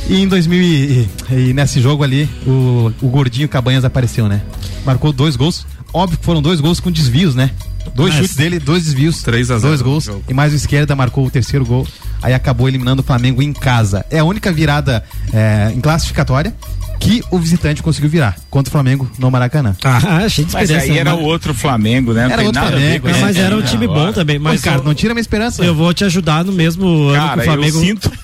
[0.08, 4.42] E em 2000 e, e nesse jogo ali, o, o gordinho Cabanhas apareceu, né?
[4.84, 5.66] Marcou dois gols.
[5.94, 7.50] Óbvio que foram dois gols com desvios, né?
[7.94, 9.22] Dois Mas- chutes dele, dois desvios.
[9.22, 10.04] 3 a 0 Dois gols.
[10.04, 10.24] jogo.
[10.28, 11.86] E mais o esquerda marcou o terceiro gol.
[12.22, 14.04] Aí acabou eliminando o Flamengo em casa.
[14.10, 16.54] É a única virada é, em classificatória
[16.98, 19.76] que o visitante conseguiu virar contra o Flamengo no Maracanã.
[19.84, 22.24] Ah, cheio de Mas aí era o outro Flamengo, né?
[22.24, 24.38] Não Era outro Flamengo, É, esse mas era um time bom também.
[24.38, 25.62] Mas Mas, cara, eu- não tira minha esperança.
[25.62, 27.78] eu vou te ajudar no mesmo ano que Cara, o Flamengo.
[27.78, 28.10] eu sinto.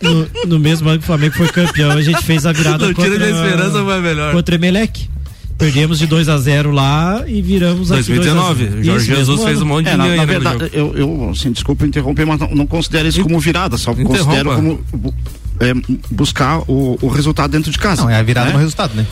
[0.00, 2.94] No, no mesmo ano que o Flamengo foi campeão, a gente fez a virada Não
[2.94, 4.32] contra, tira minha esperança, vai melhor.
[4.32, 5.08] contra o Emelec.
[5.58, 8.54] Perdemos de 2 a 0 lá e viramos aqui 2019.
[8.64, 8.84] 2 a 0.
[8.84, 10.70] Jorge Isso, Jesus fez um monte de É, na, na verdade, jogo.
[10.72, 14.18] eu, eu assim, desculpa interromper, mas não, não considero isso como virada, só Interrompa.
[14.18, 14.84] considero como.
[15.58, 15.72] é,
[16.10, 18.02] buscar o, o resultado dentro de casa.
[18.02, 18.52] Não, é a virada né?
[18.52, 19.04] no resultado, né?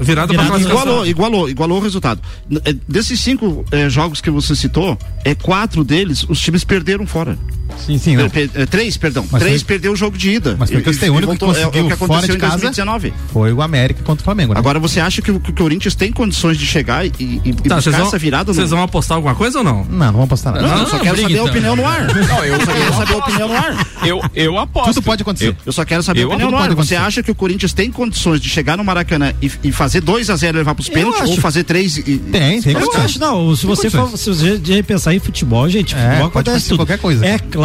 [0.00, 0.82] Virada, Virada pra classificação.
[0.82, 2.22] Igualou, igualou, igualou o resultado.
[2.64, 7.38] É, Desses cinco é, jogos que você citou, é quatro deles os times perderam fora.
[7.78, 8.16] Sim, sim.
[8.16, 8.28] Não.
[8.30, 9.26] Per- per- é, três, perdão.
[9.30, 10.56] Mas três foi- perdeu o jogo de ida.
[10.58, 11.88] Mas foi E- que eu citei, e o único que voltou- é, é conseguiu o
[11.90, 13.12] que fora aconteceu de em casa 2019.
[13.32, 14.58] Foi o América contra o Flamengo, né?
[14.58, 17.52] Agora você acha que o, que o Corinthians tem condições de chegar e, e, e
[17.68, 18.52] Tá, vão, essa virada?
[18.52, 18.76] vocês no...
[18.76, 19.84] vão apostar alguma coisa ou não?
[19.84, 20.66] Não, não vamos apostar nada.
[20.66, 21.46] Não, eu só quero briga, saber a então.
[21.50, 22.02] opinião no ar.
[22.14, 23.18] Não, eu, só quero saber a aposto.
[23.18, 23.86] opinião no ar.
[24.04, 24.94] Eu, eu aposto.
[24.94, 25.48] Tudo pode acontecer.
[25.48, 26.62] Eu- Eu só quero saber Eu- a opinião no ar.
[26.68, 27.06] pode Você acontecer.
[27.18, 30.36] acha que o Corinthians tem condições de chegar no Maracanã e, e fazer 2 a
[30.36, 32.02] 0 e levar pros pênaltis ou fazer 3 e.
[32.02, 33.04] Tem, tem Eu condições.
[33.04, 36.26] acho, não, se você for, se você de pensar em futebol, gente, É, futebol pode
[36.30, 36.78] acontece acontecer tudo.
[36.78, 37.26] qualquer coisa.
[37.26, 37.61] É claro,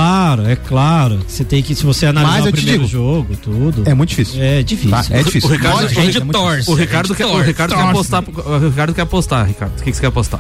[0.48, 1.20] é claro.
[1.28, 3.84] Você tem que, se você analisar Mas o eu te primeiro digo, jogo, tudo.
[3.86, 4.42] É muito difícil.
[4.42, 4.92] É difícil.
[4.92, 5.06] Tá?
[5.10, 5.50] É difícil.
[5.50, 6.52] O Ricardo- gente é torce.
[6.58, 6.74] difícil.
[6.74, 8.24] O Ricardo, quer, o torce, Ricardo quer apostar.
[8.28, 9.80] O Ricardo quer apostar, Ricardo.
[9.80, 10.40] O que, que você quer apostar?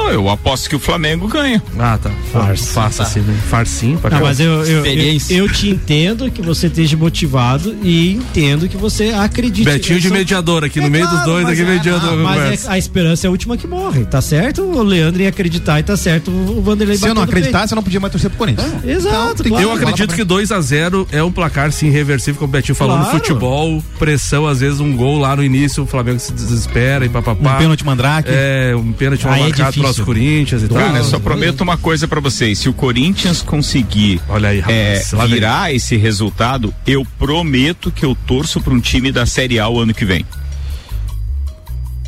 [0.00, 1.60] Então, eu aposto que o Flamengo ganha.
[1.76, 2.10] Ah, tá.
[2.32, 2.72] Farsa.
[2.72, 3.36] Faça assim, né?
[3.48, 5.34] Farcinho pra Não, mas eu, eu, eu, Experiência.
[5.34, 9.64] eu te entendo que você esteja motivado e entendo que você acredite.
[9.64, 12.16] Betinho de sou- mediador aqui, É no meio dos dois, mas aqui é- mediando a
[12.16, 14.62] Mas é- a esperança é a última que morre, tá certo?
[14.62, 17.82] O Leandro ia acreditar e tá certo o Vanderlei Se eu não acreditasse, eu não
[17.82, 18.84] podia mais torcer pro Corinthians.
[18.84, 19.64] Exato, tem que- claro.
[19.64, 22.96] Eu acredito que 2 a 0 é um placar sim irreversível, como o Betinho falou
[22.96, 23.18] no Claro.
[23.18, 27.56] futebol, pressão, às vezes um gol lá no início, o Flamengo se desespera e papapá.
[27.56, 28.28] Um pênalti mandrake.
[28.32, 30.78] É, um pênalti mal Aí é marcado pelos Corinthians e tal.
[30.78, 32.58] Cara, eu só prometo uma coisa pra vocês.
[32.58, 35.10] Se o Corinthians conseguir Olha aí, é, rapaz.
[35.12, 35.26] vem.
[35.28, 39.80] virar esse resultado, eu prometo que eu torço pra um time da Série A o
[39.80, 40.24] ano que vem.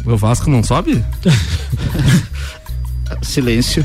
[0.05, 1.05] O Vasco não sobe?
[3.23, 3.85] Silêncio.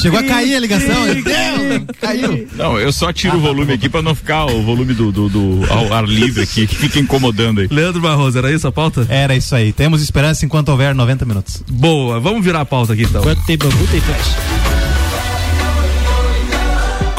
[0.00, 1.04] Chegou a cair a ligação.
[1.04, 2.48] meu Deus, caiu.
[2.56, 5.28] Não, eu só tiro o tá volume aqui pra não ficar o volume do, do,
[5.28, 7.68] do ao ar livre aqui, que fica incomodando aí.
[7.70, 9.06] Leandro Barroso, era isso a pauta?
[9.08, 9.72] Era isso aí.
[9.72, 11.62] Temos esperança enquanto houver 90 minutos.
[11.68, 13.20] Boa, vamos virar a pauta aqui então.
[13.20, 14.79] Enquanto tem bambu, tem flash.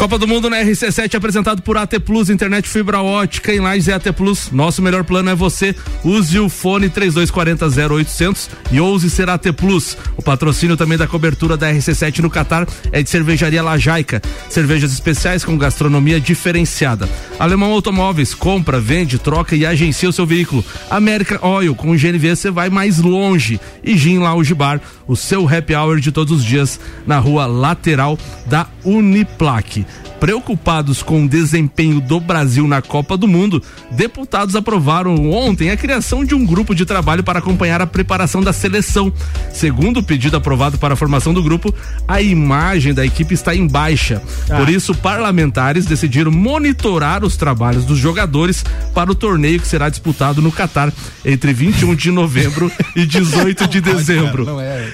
[0.02, 3.94] Copa do Mundo na RC7 apresentado por AT Plus, internet fibra ótica em Lages é
[3.94, 4.50] AT Plus.
[4.52, 5.76] Nosso melhor plano é você.
[6.04, 9.96] Use o fone 3240 0800 e ouse ser AT Plus.
[10.18, 14.20] O patrocínio também da cobertura da RC7 no Catar é de cervejaria Lajaica.
[14.50, 17.08] Cervejas especiais com gastronomia diferenciada.
[17.38, 20.66] Alemão Automóveis, compra, vende, troca e agencia o seu veículo.
[20.90, 23.62] América Oil, com o GNV você vai mais longe.
[23.84, 28.18] E Gin Lounge Bar, o seu happy hour de todos os dias na rua lateral
[28.48, 29.86] da Uniplaque.
[30.22, 36.24] Preocupados com o desempenho do Brasil na Copa do Mundo, deputados aprovaram ontem a criação
[36.24, 39.12] de um grupo de trabalho para acompanhar a preparação da seleção.
[39.52, 41.74] Segundo o pedido aprovado para a formação do grupo,
[42.08, 44.22] a imagem da equipe está em baixa.
[44.46, 50.40] Por isso, parlamentares decidiram monitorar os trabalhos dos jogadores para o torneio que será disputado
[50.40, 50.94] no Catar
[51.26, 54.46] entre 21 de novembro e 18 de dezembro.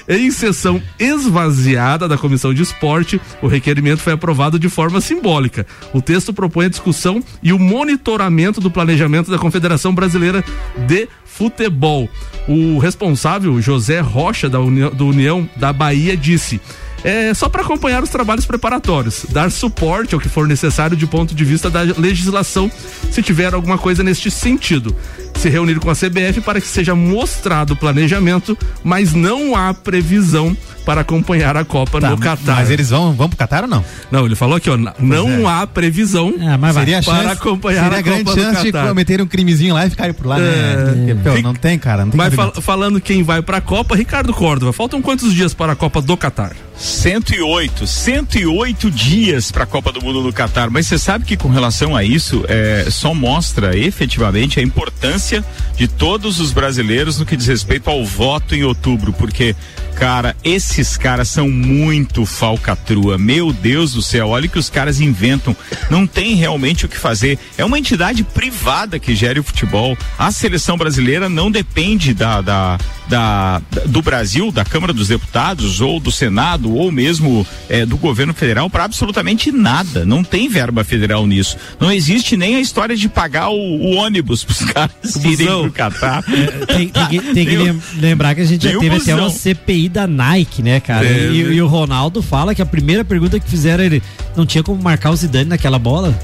[0.08, 5.66] Em sessão esvaziada da Comissão de Esporte, o requerimento foi aprovado de forma simbólica.
[5.92, 10.44] O texto propõe a discussão e o monitoramento do planejamento da Confederação Brasileira
[10.86, 12.08] de Futebol.
[12.48, 16.60] O responsável, José Rocha, da União, do União da Bahia, disse.
[17.04, 21.32] É só para acompanhar os trabalhos preparatórios, dar suporte ao que for necessário de ponto
[21.32, 22.70] de vista da legislação,
[23.10, 24.94] se tiver alguma coisa neste sentido.
[25.36, 30.56] Se reunir com a CBF para que seja mostrado o planejamento, mas não há previsão
[30.88, 32.56] para acompanhar a Copa Tá, no Catar.
[32.56, 33.84] Mas eles vão, vão pro Catar ou não?
[34.10, 36.84] Não, ele falou aqui, ó, não há previsão Ah, mas vai.
[36.86, 38.88] Seria a para chance, acompanhar seria a a grande Copa do chance de Catar.
[38.88, 40.94] cometerem um crimezinho lá e ficarem por lá, né?
[40.94, 43.94] Porque, pô, não tem, cara, não tem Mas fal- falando quem vai para a Copa,
[43.94, 46.52] Ricardo Córdova, faltam quantos dias para a Copa do Catar?
[46.78, 50.70] 108, 108 dias para a Copa do Mundo no Catar.
[50.70, 55.44] Mas você sabe que com relação a isso, é, só mostra efetivamente a importância
[55.76, 59.54] de todos os brasileiros no que diz respeito ao voto em outubro, porque
[59.98, 63.18] cara, esses caras são muito falcatrua.
[63.18, 65.56] Meu Deus do céu, olha o que os caras inventam.
[65.90, 67.38] Não tem realmente o que fazer.
[67.56, 69.96] É uma entidade privada que gere o futebol.
[70.18, 75.98] A seleção brasileira não depende da, da, da- do Brasil, da Câmara dos Deputados, ou
[75.98, 80.04] do Senado, ou mesmo eh, do governo federal para absolutamente nada.
[80.04, 81.56] Não tem verba federal nisso.
[81.80, 85.72] Não existe nem a história de pagar o, o ônibus para os caras irem pro
[85.72, 86.22] Catar.
[86.22, 89.30] Tem, tem que, tem que Tem lem- lembrar que a gente já teve até uma
[89.30, 91.06] CPI da Nike, né, cara?
[91.06, 94.02] É, e, e o Ronaldo fala que a primeira pergunta que fizeram ele
[94.36, 96.14] não tinha como marcar o Zidane naquela bola.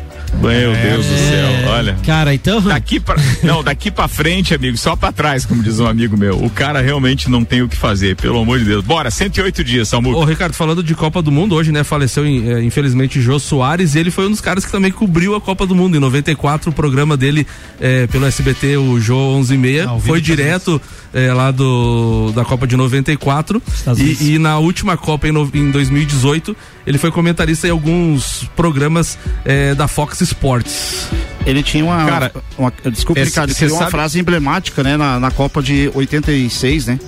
[0.40, 1.96] Meu Deus do céu, olha.
[2.04, 2.60] Cara, então.
[2.60, 6.42] Daqui pra, não, daqui pra frente, amigo, só pra trás, como diz um amigo meu.
[6.42, 8.84] O cara realmente não tem o que fazer, pelo amor de Deus.
[8.84, 10.14] Bora, 108 dias, Samu.
[10.14, 13.98] Ô, Ricardo, falando de Copa do Mundo, hoje, né, faleceu eh, infelizmente Jô Soares e
[13.98, 15.96] ele foi um dos caras que também cobriu a Copa do Mundo.
[15.96, 17.46] Em 94, o programa dele
[17.80, 20.80] eh, pelo SBT, o Jô 11 e meia, vivo foi Estados
[21.14, 23.62] eh, lá do, da Copa de 94.
[23.66, 24.20] Estados Unidos.
[24.20, 26.54] E, e na última Copa, em, no- em 2018,
[26.86, 31.06] ele foi comentarista em alguns programas eh, da Fox Sports.
[31.46, 32.04] Ele tinha uma.
[32.06, 35.90] Cara, uma, desculpa, esse- Ricardo, ele uma sabe- frase emblemática, né, na, na Copa de
[35.94, 36.98] 86, né?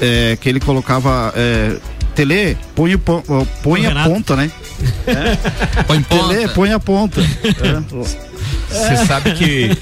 [0.00, 1.32] É, que ele colocava.
[1.36, 1.76] É,
[2.14, 4.08] Tele, põe, ó, põe a Renato.
[4.10, 4.50] ponta, né?
[5.86, 6.48] Põe Tele, ponta.
[6.54, 7.20] põe a ponta.
[7.20, 8.16] É.
[8.68, 9.78] Você sabe que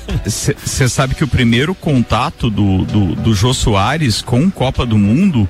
[0.64, 5.48] você sabe que o primeiro contato do, do, do Jô Soares com Copa do Mundo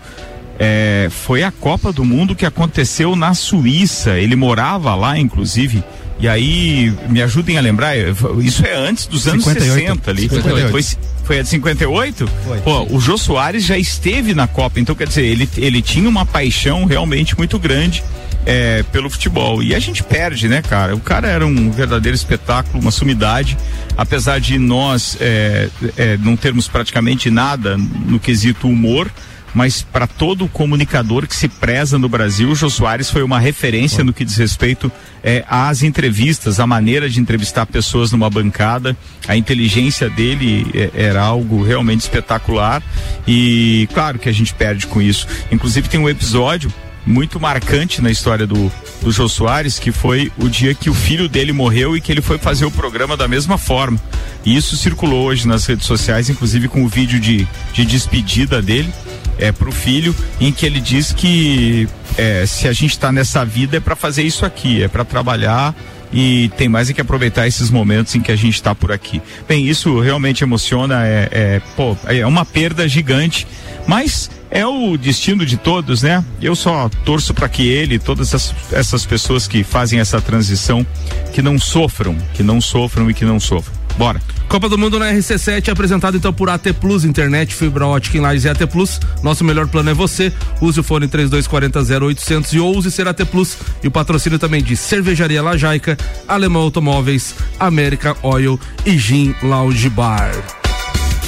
[0.58, 4.18] é, foi a Copa do Mundo que aconteceu na Suíça.
[4.18, 5.82] Ele morava lá, inclusive.
[6.18, 9.80] E aí, me ajudem a lembrar, eh, isso é antes dos anos 58.
[9.80, 10.28] 60 ali.
[10.28, 10.70] 58.
[10.70, 10.82] Foi,
[11.24, 12.30] foi a de 58?
[12.46, 12.58] Foi.
[12.58, 16.24] Pô, o Jô Soares já esteve na Copa, então quer dizer, ele, ele tinha uma
[16.24, 18.02] paixão realmente muito grande
[18.46, 19.62] é, pelo futebol.
[19.62, 20.94] E a gente perde, né, cara?
[20.94, 23.56] O cara era um verdadeiro espetáculo, uma sumidade.
[23.96, 29.10] Apesar de nós é, é, não termos praticamente nada no quesito humor.
[29.54, 34.02] Mas para todo comunicador que se preza no Brasil, o Jô Soares foi uma referência
[34.02, 34.90] no que diz respeito
[35.22, 38.96] é, às entrevistas, a maneira de entrevistar pessoas numa bancada.
[39.28, 42.82] A inteligência dele é, era algo realmente espetacular.
[43.28, 45.28] E claro que a gente perde com isso.
[45.52, 46.72] Inclusive tem um episódio
[47.06, 48.70] muito marcante na história do,
[49.02, 52.22] do Jô Soares, que foi o dia que o filho dele morreu e que ele
[52.22, 54.00] foi fazer o programa da mesma forma.
[54.44, 58.92] E isso circulou hoje nas redes sociais, inclusive com o vídeo de, de despedida dele
[59.38, 63.76] é, pro filho, em que ele diz que é, se a gente está nessa vida
[63.76, 65.74] é para fazer isso aqui, é para trabalhar
[66.14, 69.20] e tem mais é que aproveitar esses momentos em que a gente está por aqui.
[69.48, 73.46] Bem, isso realmente emociona, é, é, pô, é uma perda gigante,
[73.86, 76.24] mas é o destino de todos, né?
[76.40, 80.86] Eu só torço para que ele, todas essas, essas pessoas que fazem essa transição,
[81.32, 83.83] que não sofram, que não sofram e que não sofram.
[83.96, 84.20] Bora.
[84.48, 88.20] Copa do Mundo na RC7 é apresentado então por AT Plus, internet, fibra ótica em
[88.20, 89.00] e AT Plus.
[89.22, 90.32] Nosso melhor plano é você.
[90.60, 93.56] Use o fone 3240 0800 e ouse ser AT Plus.
[93.82, 95.96] E o patrocínio também de Cervejaria Lajaica,
[96.28, 100.63] Alemão Automóveis, América Oil e Gin Lounge Bar.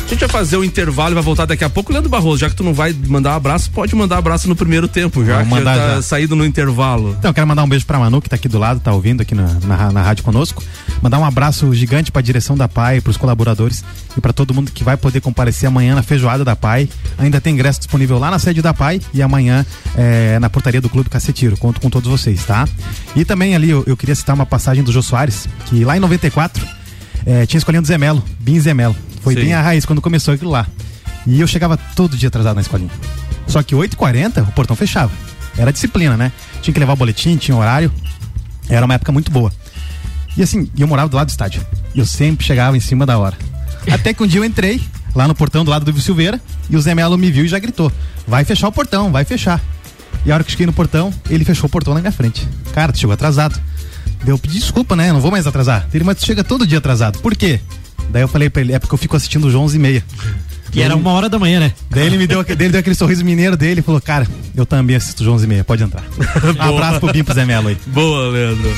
[0.06, 1.90] A gente vai fazer o intervalo e vai voltar daqui a pouco.
[1.90, 4.86] Leandro Barroso, já que tu não vai mandar um abraço, pode mandar abraço no primeiro
[4.86, 6.02] tempo, já Vou que mandar tá já.
[6.02, 7.16] saído no intervalo.
[7.18, 9.22] Então, eu quero mandar um beijo pra Manu, que tá aqui do lado, tá ouvindo
[9.22, 10.62] aqui na, na, na rádio conosco.
[11.02, 13.82] Mandar um abraço gigante pra direção da PAI, pros colaboradores
[14.16, 16.88] e pra todo mundo que vai poder comparecer amanhã na feijoada da PAI.
[17.18, 19.66] Ainda tem ingresso disponível lá na sede da PAI e amanhã
[19.96, 21.56] é, na portaria do Clube Cacetiro.
[21.56, 22.68] Conto com todos vocês, tá?
[23.16, 26.00] E também ali eu, eu queria citar uma passagem do Jô Soares, que lá em
[26.00, 26.64] 94
[27.26, 28.96] é, tinha escolhido Zé Melo, Bim Zé Melo.
[29.20, 29.40] Foi Sim.
[29.40, 30.66] bem a raiz quando começou aquilo lá.
[31.26, 32.90] E eu chegava todo dia atrasado na escolinha.
[33.48, 35.10] Só que 8h40 o portão fechava.
[35.58, 36.30] Era disciplina, né?
[36.62, 37.92] Tinha que levar o boletim, tinha horário.
[38.68, 39.52] Era uma época muito boa.
[40.36, 41.66] E assim, eu morava do lado do estádio.
[41.94, 43.36] E eu sempre chegava em cima da hora.
[43.90, 44.80] Até que um dia eu entrei
[45.14, 47.48] lá no portão do lado do Ivo Silveira e o Zé Melo me viu e
[47.48, 47.90] já gritou:
[48.26, 49.60] Vai fechar o portão, vai fechar.
[50.24, 52.46] E a hora que eu cheguei no portão, ele fechou o portão na minha frente.
[52.72, 53.60] Cara, tu chegou atrasado.
[54.26, 55.12] Eu pedi desculpa, né?
[55.12, 55.88] Não vou mais atrasar.
[55.94, 57.18] Ele, mas tu chega todo dia atrasado.
[57.20, 57.60] Por quê?
[58.10, 60.04] Daí eu falei pra ele, é porque eu fico assistindo o João 11 e meia.
[60.70, 61.72] Que era uma hora da manhã, né?
[61.90, 64.96] Daí ele me deu, ele deu aquele sorriso mineiro dele e falou, cara, eu também
[64.96, 66.04] assisto o João 11 e meia, pode entrar.
[66.58, 67.78] Um abraço pro Bim pro Zé Melo aí.
[67.86, 68.70] Boa, Leandro.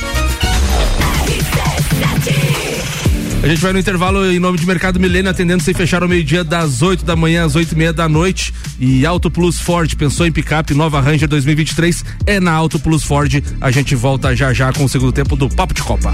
[3.41, 6.43] A gente vai no intervalo em nome de Mercado Milênio, atendendo sem fechar ao meio-dia,
[6.43, 8.53] das 8 da manhã às 8 e meia da noite.
[8.77, 13.41] E Auto Plus Ford, pensou em picape, nova Ranger 2023, é na Auto Plus Ford.
[13.61, 16.13] A gente volta já já com o segundo tempo do Papo de Copa.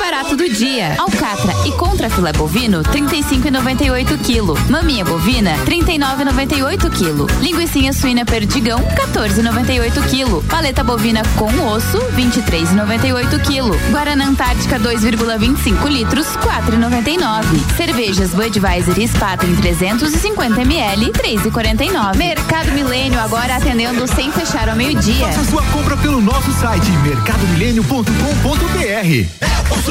[0.01, 0.95] barato do dia.
[0.97, 4.59] Alcatra e contra filé bovino, 35,98 kg.
[4.67, 7.27] Maminha bovina, 39,98 kg.
[7.39, 10.41] Linguiça suína perdigão, 14,98 kg.
[10.47, 13.77] Paleta bovina com osso, 23,98 kg.
[13.91, 17.77] Guaraná Antártica 2,25 litros, 4,99.
[17.77, 22.17] Cervejas Budweiser e Spaten 350 ml, 3,49.
[22.17, 25.27] Mercado Milênio agora atendendo sem fechar ao meio-dia.
[25.27, 29.51] Faça sua compra pelo nosso site mercadomilênio.com.br.
[29.61, 29.90] Apple,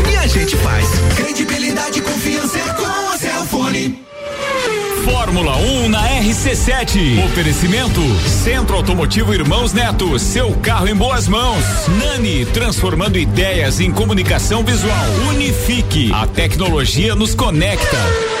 [6.41, 7.23] RC7.
[7.25, 10.17] Oferecimento Centro Automotivo Irmãos Neto.
[10.17, 11.63] Seu carro em boas mãos.
[11.99, 15.05] Nani, transformando ideias em comunicação visual.
[15.29, 16.11] Unifique.
[16.11, 18.40] A tecnologia nos conecta.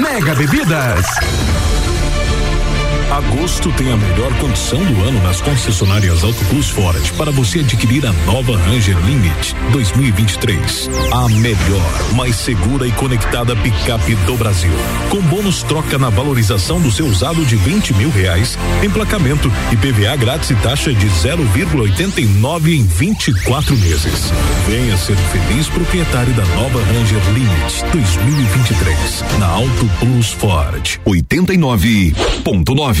[0.01, 1.90] Mega Bebidas.
[3.11, 8.05] Agosto tem a melhor condição do ano nas concessionárias Auto Plus Ford para você adquirir
[8.05, 10.89] a nova Ranger Limit 2023.
[11.11, 14.71] A melhor, mais segura e conectada picape do Brasil.
[15.09, 20.15] Com bônus troca na valorização do seu usado de 20 mil reais, emplacamento e PVA
[20.15, 24.31] grátis e taxa de 0,89 em 24 meses.
[24.65, 33.00] Venha ser feliz proprietário da nova Ranger Limit 2023 na Auto Plus Ford 89.9.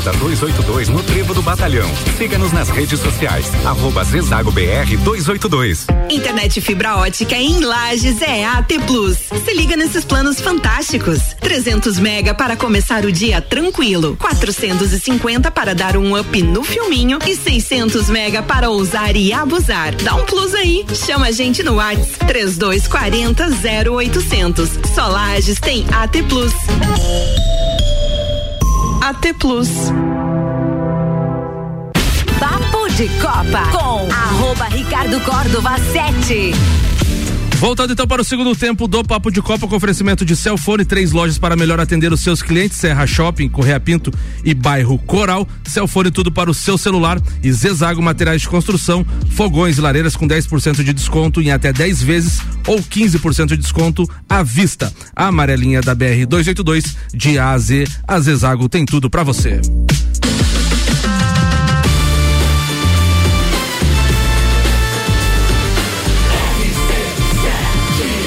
[0.00, 1.88] Da 282 no Trevo do Batalhão.
[2.16, 3.46] Siga-nos nas redes sociais.
[3.64, 5.86] Arroba BR 282.
[6.08, 9.18] Internet fibra ótica em Lages é AT Plus.
[9.44, 11.34] Se liga nesses planos fantásticos.
[11.40, 14.16] 300 mega para começar o dia tranquilo.
[14.18, 19.94] 450 para dar um up no filminho e 600 mega para ousar e abusar.
[19.96, 20.84] Dá um plus aí.
[20.94, 23.48] Chama a gente no Whats 3240
[23.90, 24.70] 0800.
[24.94, 27.59] Só Lages tem AT Plus.
[29.00, 29.68] AT Plus.
[32.38, 36.52] Papo de Copa com arroba Ricardo Córdova 7.
[37.60, 41.12] Voltando então para o segundo tempo do Papo de Copa com oferecimento de Celfone, três
[41.12, 44.10] lojas para melhor atender os seus clientes, Serra Shopping, Correia Pinto
[44.42, 45.46] e Bairro Coral.
[45.68, 50.26] Celfone tudo para o seu celular e Zezago Materiais de Construção, fogões e lareiras com
[50.26, 54.90] 10% de desconto em até 10 vezes ou 15% de desconto à vista.
[55.14, 59.60] A amarelinha da BR 282 de A a Z, a Zezago tem tudo para você.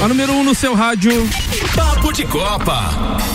[0.03, 1.13] A número 1 um no seu rádio.
[1.73, 3.32] Papo de Copa.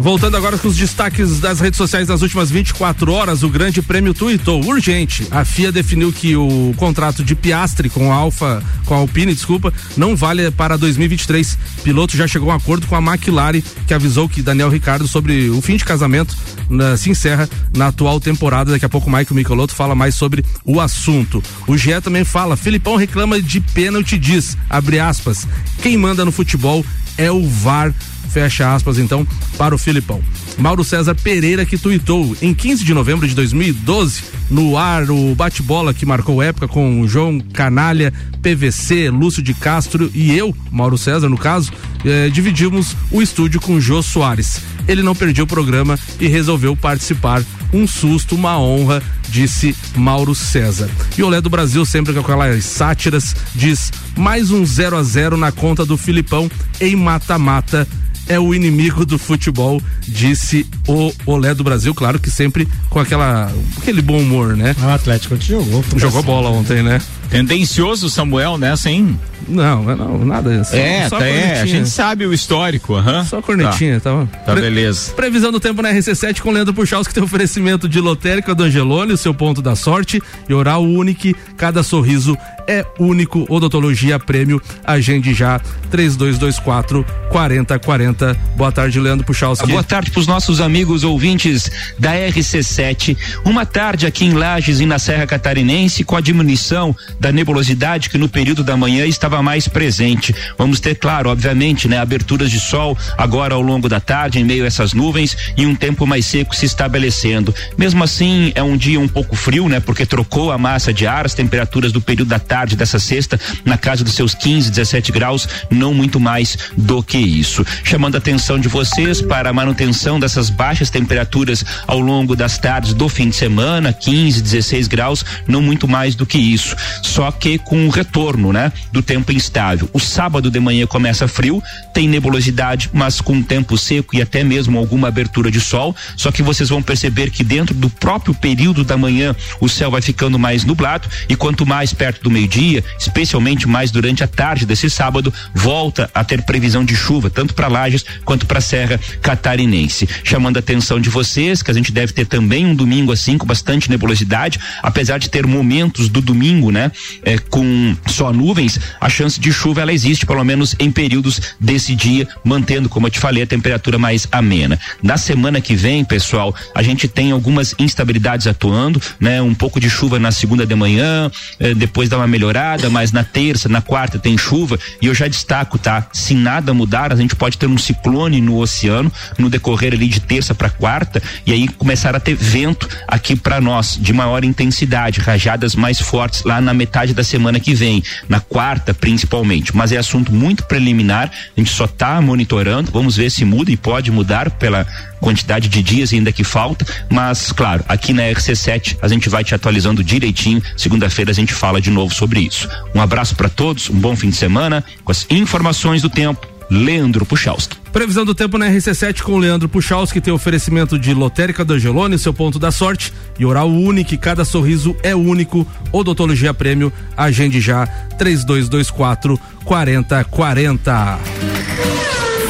[0.00, 4.14] Voltando agora com os destaques das redes sociais das últimas 24 horas, o Grande Prêmio
[4.14, 5.26] tuitou urgente.
[5.28, 9.74] A FIA definiu que o contrato de Piastre com a Alfa, com a Alpine, desculpa,
[9.96, 11.58] não vale para 2023.
[11.82, 15.50] Piloto já chegou a um acordo com a McLaren, que avisou que Daniel Ricardo sobre
[15.50, 16.36] o fim de casamento
[16.70, 18.70] na, se encerra na atual temporada.
[18.70, 21.42] Daqui a pouco o Michael Michelotto fala mais sobre o assunto.
[21.66, 25.46] O GE também fala, Filipão reclama de pênalti diz, abre aspas,
[25.82, 26.84] quem manda no futebol
[27.18, 27.92] é o VAR
[28.28, 30.22] fecha aspas então para o Filipão.
[30.58, 35.94] Mauro César Pereira que tuitou em 15 de novembro de 2012 no ar o bate-bola
[35.94, 38.12] que marcou época com João Canalha,
[38.42, 41.72] PVC, Lúcio de Castro e eu, Mauro César no caso,
[42.04, 44.60] eh, dividimos o estúdio com Jô Soares.
[44.88, 47.44] Ele não perdeu o programa e resolveu participar.
[47.72, 50.88] Um susto, uma honra disse Mauro César.
[51.16, 55.36] E o Olé do Brasil, sempre com aquelas sátiras, diz mais um 0 a 0
[55.36, 57.86] na conta do Filipão em mata-mata
[58.28, 63.50] é o inimigo do futebol, disse o Olé do Brasil, claro que sempre com aquela
[63.78, 64.76] aquele bom humor, né?
[64.82, 65.82] O Atlético jogou.
[65.96, 67.00] Jogou bola ontem, né?
[67.30, 69.18] Tendencioso Samuel nessa, hein?
[69.48, 70.62] Não, não, nada.
[70.64, 73.24] Só, é, só tá, é, a gente sabe o histórico, aham.
[73.24, 74.26] Só cornetinha, tá.
[74.44, 75.12] Tá, beleza.
[75.12, 79.12] Previsão do tempo na RC7 com Leandro Puxaus, que tem oferecimento de lotérica do Angelone,
[79.12, 83.46] o seu ponto da sorte, e oral único, cada sorriso é único.
[83.48, 85.58] Odontologia Prêmio, agende já,
[85.90, 88.36] 3224 4040.
[88.56, 89.60] Boa tarde, Leandro Puxaus.
[89.60, 93.16] Boa tarde para os nossos amigos ouvintes da RC7.
[93.44, 98.18] Uma tarde aqui em Lages e na Serra Catarinense com a diminuição da nebulosidade que
[98.18, 100.34] no período da manhã estava mais presente.
[100.56, 104.64] Vamos ter, claro, obviamente, né, aberturas de sol agora ao longo da tarde em meio
[104.64, 107.54] a essas nuvens e um tempo mais seco se estabelecendo.
[107.76, 111.26] Mesmo assim, é um dia um pouco frio, né, porque trocou a massa de ar,
[111.26, 115.48] as temperaturas do período da tarde dessa sexta na casa dos seus 15, 17 graus,
[115.70, 117.64] não muito mais do que isso.
[117.84, 122.92] Chamando a atenção de vocês para a manutenção dessas baixas temperaturas ao longo das tardes
[122.92, 126.76] do fim de semana, 15, 16 graus, não muito mais do que isso.
[127.08, 129.88] Só que com o retorno, né, do tempo instável.
[129.94, 131.62] O sábado de manhã começa frio,
[131.94, 135.96] tem nebulosidade, mas com tempo seco e até mesmo alguma abertura de sol.
[136.16, 140.02] Só que vocês vão perceber que dentro do próprio período da manhã o céu vai
[140.02, 144.90] ficando mais nublado e quanto mais perto do meio-dia, especialmente mais durante a tarde desse
[144.90, 150.06] sábado, volta a ter previsão de chuva, tanto para Lages quanto para a Serra Catarinense.
[150.22, 153.46] Chamando a atenção de vocês que a gente deve ter também um domingo assim com
[153.46, 156.92] bastante nebulosidade, apesar de ter momentos do domingo, né,
[157.22, 161.94] é, com só nuvens, a chance de chuva ela existe pelo menos em períodos desse
[161.94, 164.78] dia, mantendo, como eu te falei, a temperatura mais amena.
[165.02, 169.88] Na semana que vem, pessoal, a gente tem algumas instabilidades atuando, né, um pouco de
[169.88, 174.18] chuva na segunda de manhã, eh, depois dá uma melhorada, mas na terça, na quarta
[174.18, 176.08] tem chuva e eu já destaco, tá?
[176.12, 180.20] Se nada mudar, a gente pode ter um ciclone no oceano no decorrer ali de
[180.20, 185.20] terça para quarta e aí começar a ter vento aqui para nós de maior intensidade,
[185.20, 189.76] rajadas mais fortes lá na metade da semana que vem, na quarta principalmente.
[189.76, 193.76] Mas é assunto muito preliminar, a gente só tá monitorando, vamos ver se muda e
[193.76, 194.86] pode mudar pela
[195.20, 199.54] quantidade de dias ainda que falta, mas claro, aqui na RC7 a gente vai te
[199.54, 200.62] atualizando direitinho.
[200.76, 202.68] Segunda-feira a gente fala de novo sobre isso.
[202.94, 206.57] Um abraço para todos, um bom fim de semana com as informações do tempo.
[206.70, 207.76] Leandro Puchalski.
[207.92, 212.32] Previsão do tempo na RC7 com Leandro Puchalski tem oferecimento de lotérica do Angelone, seu
[212.34, 215.66] ponto da sorte, e oral único, cada sorriso é único.
[215.90, 217.86] Odontologia Prêmio, agende já
[218.18, 221.18] 3224 4040.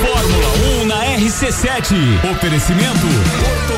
[0.00, 0.48] Fórmula
[0.82, 2.30] 1 na RC7.
[2.32, 3.77] Oferecimento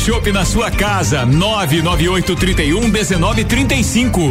[0.00, 1.26] shopping na sua casa.
[1.26, 4.30] 99831 1935.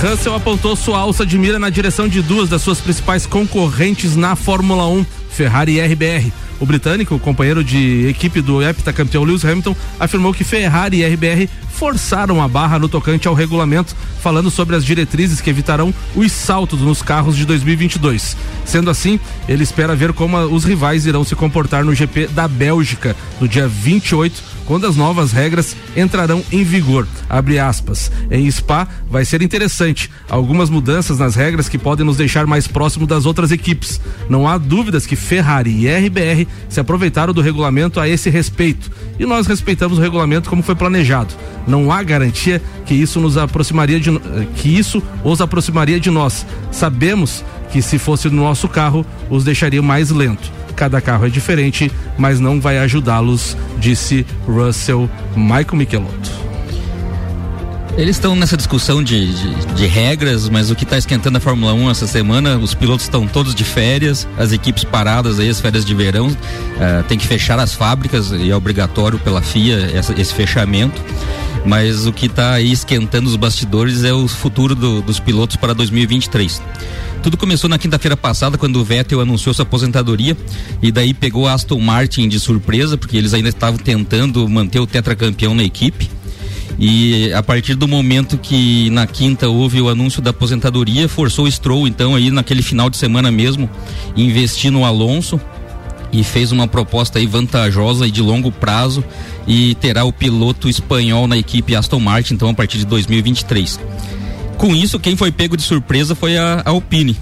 [0.00, 4.34] Russell apontou sua alça de mira na direção de duas das suas principais concorrentes na
[4.36, 6.32] Fórmula 1, Ferrari e RBR.
[6.58, 12.42] O britânico, companheiro de equipe do heptacampeão Lewis Hamilton, afirmou que Ferrari e RBR forçaram
[12.42, 17.02] a barra no tocante ao regulamento, falando sobre as diretrizes que evitarão os saltos nos
[17.02, 18.36] carros de 2022.
[18.64, 23.14] Sendo assim, ele espera ver como os rivais irão se comportar no GP da Bélgica
[23.38, 27.06] no dia 28 quando as novas regras entrarão em vigor.
[27.28, 28.10] Abre aspas.
[28.30, 30.10] Em Spa vai ser interessante.
[30.28, 34.00] Algumas mudanças nas regras que podem nos deixar mais próximo das outras equipes.
[34.28, 38.90] Não há dúvidas que Ferrari e RBR se aproveitaram do regulamento a esse respeito.
[39.18, 41.34] E nós respeitamos o regulamento como foi planejado.
[41.66, 44.10] Não há garantia que isso nos aproximaria de
[44.56, 46.44] que isso os aproximaria de nós.
[46.70, 50.55] Sabemos que se fosse no nosso carro, os deixaria mais lento.
[50.76, 56.46] Cada carro é diferente, mas não vai ajudá-los, disse Russell Michael Michelotto.
[57.96, 61.72] Eles estão nessa discussão de, de, de, regras, mas o que está esquentando a Fórmula
[61.72, 65.82] 1 essa semana, os pilotos estão todos de férias, as equipes paradas aí, as férias
[65.82, 70.34] de verão, uh, tem que fechar as fábricas e é obrigatório pela FIA essa, esse
[70.34, 71.00] fechamento.
[71.64, 75.72] Mas o que está aí esquentando os bastidores é o futuro do, dos pilotos para
[75.72, 76.60] 2023
[77.26, 80.36] Tudo começou na quinta-feira passada, quando o Vettel anunciou sua aposentadoria
[80.80, 84.86] e daí pegou a Aston Martin de surpresa, porque eles ainda estavam tentando manter o
[84.86, 86.08] tetracampeão na equipe.
[86.78, 91.50] E a partir do momento que na quinta houve o anúncio da aposentadoria, forçou o
[91.50, 93.68] Stroll, então, aí naquele final de semana mesmo,
[94.16, 95.40] investir no Alonso
[96.12, 99.02] e fez uma proposta aí vantajosa e de longo prazo
[99.48, 103.80] e terá o piloto espanhol na equipe Aston Martin, então, a partir de 2023.
[104.58, 107.16] Com isso, quem foi pego de surpresa foi a, Alpine,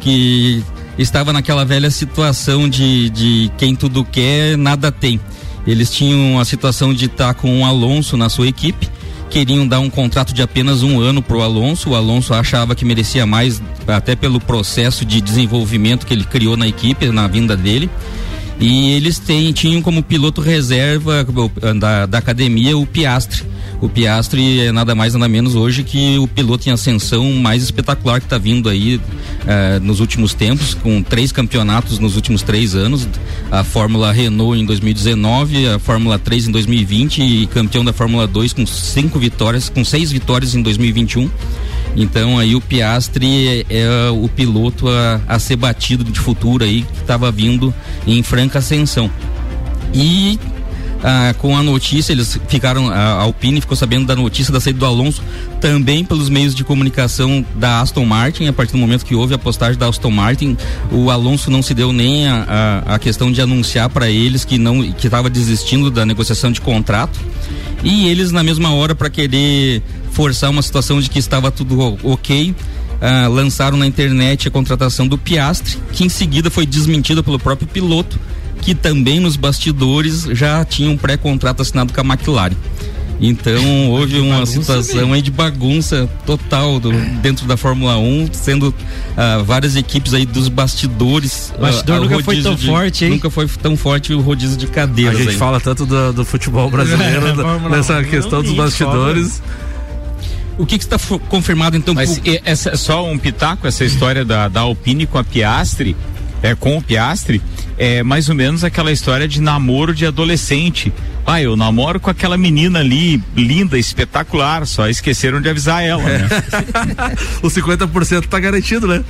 [0.00, 0.62] que
[0.98, 5.20] estava naquela velha situação de, de quem tudo quer, nada tem.
[5.66, 8.88] Eles tinham a situação de estar com o Alonso na sua equipe,
[9.28, 11.90] queriam dar um contrato de apenas um ano para o Alonso.
[11.90, 16.66] O Alonso achava que merecia mais, até pelo processo de desenvolvimento que ele criou na
[16.66, 17.90] equipe, na vinda dele.
[18.60, 21.24] E eles têm, tinham como piloto reserva
[21.78, 23.44] da, da academia o Piastre.
[23.80, 28.18] O Piastre é nada mais nada menos hoje que o piloto em ascensão mais espetacular
[28.18, 29.00] que está vindo aí
[29.46, 33.06] eh, nos últimos tempos, com três campeonatos nos últimos três anos.
[33.52, 38.52] A Fórmula Renault em 2019, a Fórmula 3 em 2020 e campeão da Fórmula 2
[38.52, 41.30] com cinco vitórias, com seis vitórias em 2021.
[41.96, 46.82] Então aí o Piastre é, é o piloto a, a, ser batido de futuro aí
[46.82, 47.74] que estava vindo
[48.06, 49.10] em franca ascensão.
[49.92, 50.38] E
[51.02, 54.86] ah, com a notícia, eles ficaram, a Alpine ficou sabendo da notícia da saída do
[54.86, 55.22] Alonso
[55.60, 58.46] também pelos meios de comunicação da Aston Martin.
[58.46, 60.56] A partir do momento que houve a postagem da Aston Martin,
[60.90, 64.58] o Alonso não se deu nem a, a, a questão de anunciar para eles que
[64.58, 67.18] não que estava desistindo da negociação de contrato.
[67.82, 72.50] E eles na mesma hora para querer forçar uma situação de que estava tudo ok,
[72.50, 77.68] uh, lançaram na internet a contratação do Piastre, que em seguida foi desmentida pelo próprio
[77.68, 78.18] piloto,
[78.58, 82.56] que também nos bastidores já tinha um pré-contrato assinado com a McLaren.
[83.20, 89.44] Então houve uma situação aí de bagunça total do, dentro da Fórmula 1, sendo uh,
[89.44, 91.52] várias equipes aí dos bastidores.
[91.56, 93.10] O bastidor uh, nunca foi tão de, forte, hein?
[93.10, 95.16] Nunca foi tão forte o rodízio de cadeiras.
[95.16, 95.36] A gente aí.
[95.36, 97.26] fala tanto do, do futebol brasileiro,
[97.66, 99.42] é, nessa questão dos bastidores.
[100.56, 100.98] O que está
[101.28, 101.94] confirmado então?
[101.94, 102.40] Mas por...
[102.44, 105.96] essa, só um pitaco, essa história da, da Alpine com a Piastre,
[106.42, 107.40] é, com o Piastre,
[107.78, 110.92] é mais ou menos aquela história de namoro de adolescente.
[111.24, 116.28] Ah, eu namoro com aquela menina ali, linda, espetacular, só esqueceram de avisar ela, né?
[117.42, 119.04] o 50% tá garantido, né?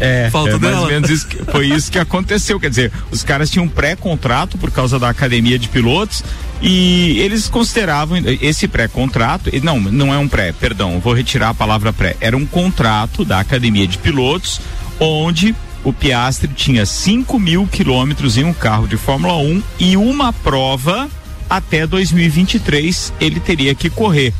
[0.00, 0.72] É, Falta é, dela.
[0.72, 4.58] mais ou menos isso, foi isso que aconteceu, quer dizer, os caras tinham um pré-contrato
[4.58, 6.24] por causa da academia de pilotos
[6.60, 11.92] e eles consideravam esse pré-contrato, não, não é um pré, perdão, vou retirar a palavra
[11.92, 14.60] pré, era um contrato da academia de pilotos
[14.98, 15.54] onde
[15.84, 21.08] o Piastre tinha 5 mil quilômetros em um carro de Fórmula 1 e uma prova
[21.48, 24.32] até 2023 ele teria que correr.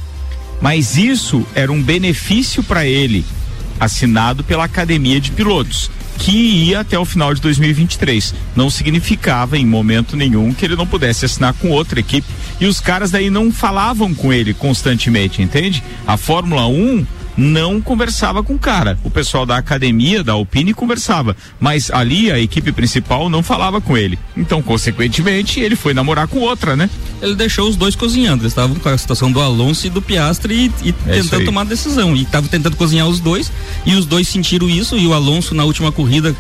[0.61, 3.25] Mas isso era um benefício para ele,
[3.79, 8.35] assinado pela Academia de Pilotos, que ia até o final de 2023.
[8.57, 12.27] Não significava em momento nenhum que ele não pudesse assinar com outra equipe.
[12.61, 15.83] E os caras daí não falavam com ele constantemente, entende?
[16.07, 17.07] A Fórmula 1
[17.39, 18.99] não conversava com o cara.
[19.05, 21.37] O pessoal da academia, da Alpine, conversava.
[21.61, 24.19] Mas ali a equipe principal não falava com ele.
[24.37, 26.91] Então, consequentemente, ele foi namorar com outra, né?
[27.23, 28.43] Ele deixou os dois cozinhando.
[28.43, 31.65] Eles estavam com a situação do Alonso e do Piastre e, e é tentando tomar
[31.65, 32.17] decisão.
[32.17, 33.53] E estavam tentando cozinhar os dois.
[33.87, 34.97] E os dois sentiram isso.
[34.97, 36.35] E o Alonso, na última corrida,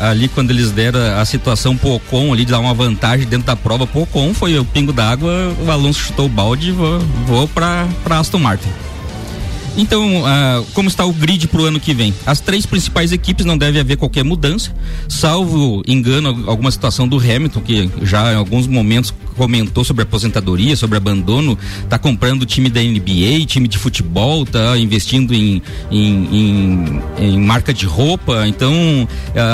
[0.00, 3.56] ali quando eles deram a situação pro Ocon ali de dar uma vantagem dentro da
[3.56, 7.48] prova pro Ocon foi o pingo d'água, o Alonso chutou o balde e voou, voou
[7.48, 8.68] para Aston Martin.
[9.78, 12.12] Então, ah, como está o grid para o ano que vem?
[12.26, 14.74] As três principais equipes não deve haver qualquer mudança,
[15.08, 20.96] salvo engano alguma situação do Hamilton, que já em alguns momentos comentou sobre aposentadoria, sobre
[20.96, 25.62] abandono, está comprando time da NBA, time de futebol, está investindo em,
[25.92, 29.06] em, em, em, marca de roupa, então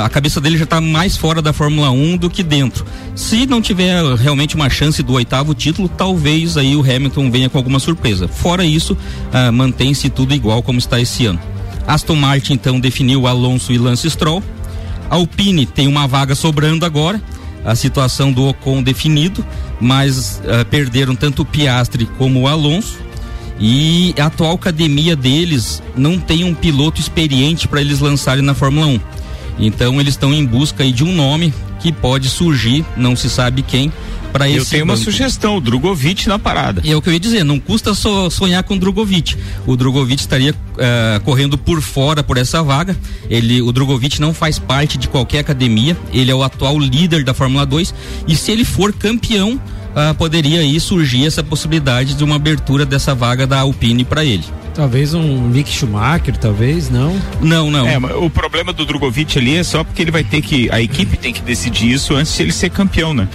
[0.02, 2.86] a cabeça dele já está mais fora da Fórmula 1 do que dentro.
[3.14, 7.58] Se não tiver realmente uma chance do oitavo título, talvez aí o Hamilton venha com
[7.58, 8.26] alguma surpresa.
[8.26, 8.96] Fora isso,
[9.32, 11.40] ah, mantém-se tudo igual como está esse ano.
[11.86, 14.42] Aston Martin então definiu Alonso e Lance Stroll.
[15.10, 17.20] Alpine tem uma vaga sobrando agora,
[17.64, 19.44] a situação do Ocon definido,
[19.80, 22.98] mas uh, perderam tanto o Piastre como o Alonso.
[23.60, 28.86] E a atual academia deles não tem um piloto experiente para eles lançarem na Fórmula
[28.86, 29.00] 1.
[29.58, 33.92] Então eles estão em busca de um nome que pode surgir, não se sabe quem,
[34.34, 34.58] para esse.
[34.58, 34.98] Eu tenho banco.
[34.98, 36.82] uma sugestão, o Drogovic na parada.
[36.84, 39.36] E é o que eu ia dizer, não custa só sonhar com o Drogovic.
[39.64, 42.96] O Drogovic estaria uh, correndo por fora por essa vaga.
[43.30, 45.96] Ele, o Drogovic não faz parte de qualquer academia.
[46.12, 47.94] Ele é o atual líder da Fórmula 2
[48.26, 49.60] e se ele for campeão
[49.94, 54.42] ah, poderia aí surgir essa possibilidade de uma abertura dessa vaga da Alpine para ele.
[54.74, 57.16] Talvez um Mick Schumacher, talvez, não?
[57.40, 57.86] Não, não.
[57.86, 60.68] É, o problema do Drogovic ali é só porque ele vai ter que.
[60.72, 63.28] A equipe tem que decidir isso antes de ele ser campeão, né?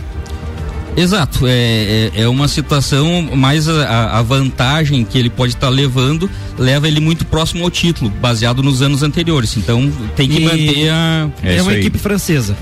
[1.00, 5.74] Exato, é, é, é uma situação, mas a, a vantagem que ele pode estar tá
[5.74, 9.56] levando leva ele muito próximo ao título, baseado nos anos anteriores.
[9.56, 11.30] Então tem que E manter a.
[11.42, 12.58] É, uma equipe francesa.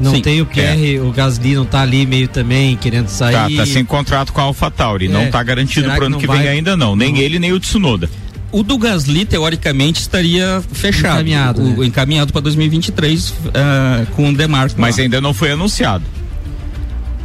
[0.00, 3.56] Não Sim, tem o Pierre, o Gasly não tá ali meio também querendo Tá, sair.
[3.56, 5.06] tá sem contrato com a AlphaTauri.
[5.06, 6.96] É, não tá garantido será pro que ano não que vai- vem ainda não.
[6.96, 8.08] Nem ele, nem o Tsunoda.
[8.52, 11.14] O do Gasly, teoricamente, estaria fechado.
[11.16, 14.80] Encaminhado, O, encaminhado para 2023 ah, com o Demarco.
[14.80, 16.04] Mas ainda não foi anunciado.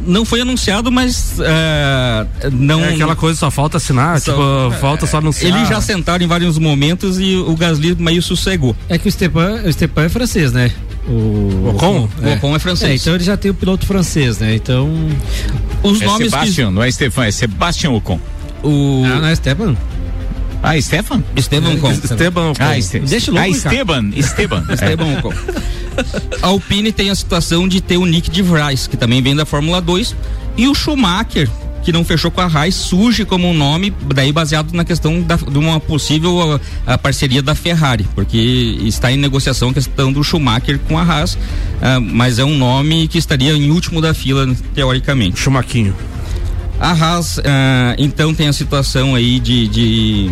[0.04, 2.80] Não foi anunciado, mas ah, não.
[2.80, 5.56] É aquela coisa, só falta assinar, Só- tipo, falta só anunciar.
[5.56, 8.76] Eles já sentaram em vários momentos e o Gasly meio sossegou.
[8.88, 10.72] É que o Stepan, o Stepan é francês, né?
[11.06, 12.08] O Ocon?
[12.22, 12.90] O Ocon é francês.
[12.90, 14.54] É, então ele já tem o piloto francês, né?
[14.54, 14.88] Então.
[15.82, 18.20] Os é Sebastian, não é Stefan, é Sebastian Ocon.
[18.62, 19.02] O...
[19.04, 19.76] Não, não é Esteban?
[20.62, 21.22] Ah, Stefan?
[21.36, 21.90] Esteban Ocon.
[21.92, 22.62] Esteban Ocon.
[22.64, 23.00] Ah, este...
[23.00, 23.50] Deixa o louco, ah.
[23.56, 24.64] Esteban, Esteban.
[24.72, 25.32] Esteban Ocon.
[26.40, 29.44] A Alpine tem a situação de ter o Nick de Vries, que também vem da
[29.44, 30.14] Fórmula 2,
[30.56, 31.50] e o Schumacher,
[31.82, 35.34] que não fechou com a Haas, surge como um nome, daí baseado na questão da-
[35.34, 38.38] de uma possível ah, a parceria da Ferrari, porque
[38.84, 41.36] está em negociação a questão do Schumacher com a Haas,
[41.82, 45.40] ah, mas é um nome que estaria em último da fila, teoricamente.
[45.40, 45.94] Chumaquinho.
[46.80, 50.30] A Haas, ah, então, tem a situação aí de, de,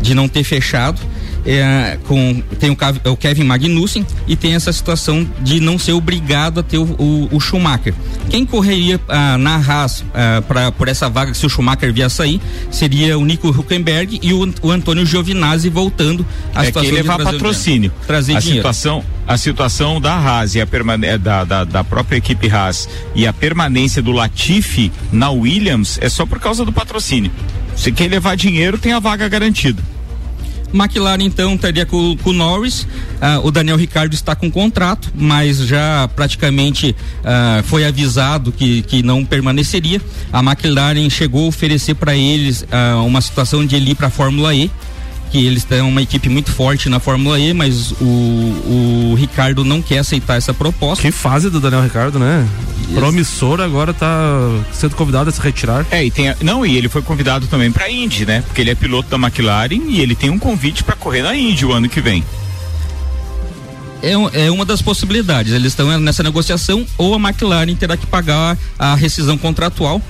[0.00, 1.00] de não ter fechado.
[1.46, 5.92] É, com, tem o, Cav- o Kevin Magnussen e tem essa situação de não ser
[5.92, 7.94] obrigado a ter o, o- o Schumacher.
[8.28, 12.10] Quem correria ah, na Haas ah, pra, por essa vaga, se o Schumacher vier a
[12.10, 16.24] sair, seria o Nico Huckenberg e o, o Antônio Giovinazzi voltando
[16.54, 17.80] à é que situação de levar trazer o patrocínio.
[17.90, 18.58] dinheiro, trazer a dinheiro.
[18.60, 22.88] situação, a situação da Haas e a permane é, da, da, da própria equipe Haas
[23.14, 27.30] e a permanência do Latifi na Williams é só por causa do patrocínio.
[27.76, 29.82] Se quer levar dinheiro, tem a vaga garantida.
[30.72, 32.86] McLaren então estaria com, com o Norris,
[33.20, 36.94] ah, o Daniel Ricardo está com contrato, mas já praticamente
[37.24, 40.00] ah, foi avisado que, que não permaneceria.
[40.32, 44.10] A McLaren chegou a oferecer para eles ah, uma situação de ele ir para a
[44.10, 44.70] Fórmula E,
[45.30, 49.80] que eles têm uma equipe muito forte na Fórmula E, mas o, o Ricardo não
[49.80, 51.02] quer aceitar essa proposta.
[51.02, 52.46] Que fase do Daniel Ricardo, né?
[52.94, 54.08] Promissor agora tá
[54.72, 55.86] sendo convidado a se retirar.
[55.90, 58.42] É, e tem a- não, e ele foi convidado também para Indy, né?
[58.42, 61.64] Porque ele é piloto da McLaren e ele tem um convite para correr na Indy
[61.64, 62.24] o ano que vem.
[64.02, 65.52] É, é uma das possibilidades.
[65.52, 70.00] Eles estão nessa negociação ou a McLaren terá que pagar a rescisão contratual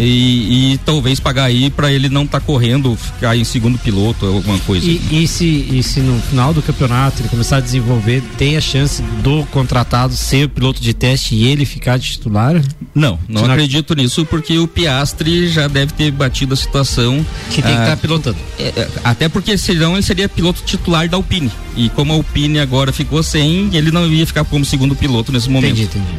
[0.00, 4.36] e, e talvez pagar aí para ele não estar correndo, ficar em segundo piloto ou
[4.36, 4.86] alguma coisa.
[4.86, 8.60] E, e se, e se no final do campeonato ele começar a desenvolver, tem a
[8.60, 12.62] chance do contratado ser o piloto de teste e ele ficar de titular?
[12.94, 17.24] Não, não Se não- acredito nisso porque o Piastri já deve ter batido a situação.
[17.50, 18.38] Que tem que ah, estar pilotando.
[18.58, 21.50] é, é, até porque senão ele seria piloto titular da Alpine.
[21.76, 25.50] E como a Alpine agora ficou sem, ele não ia ficar como segundo piloto nesse
[25.50, 25.80] momento.
[25.80, 26.18] Entendi, entendi.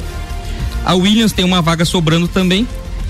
[0.86, 2.68] A Williams tem uma vaga sobrando também.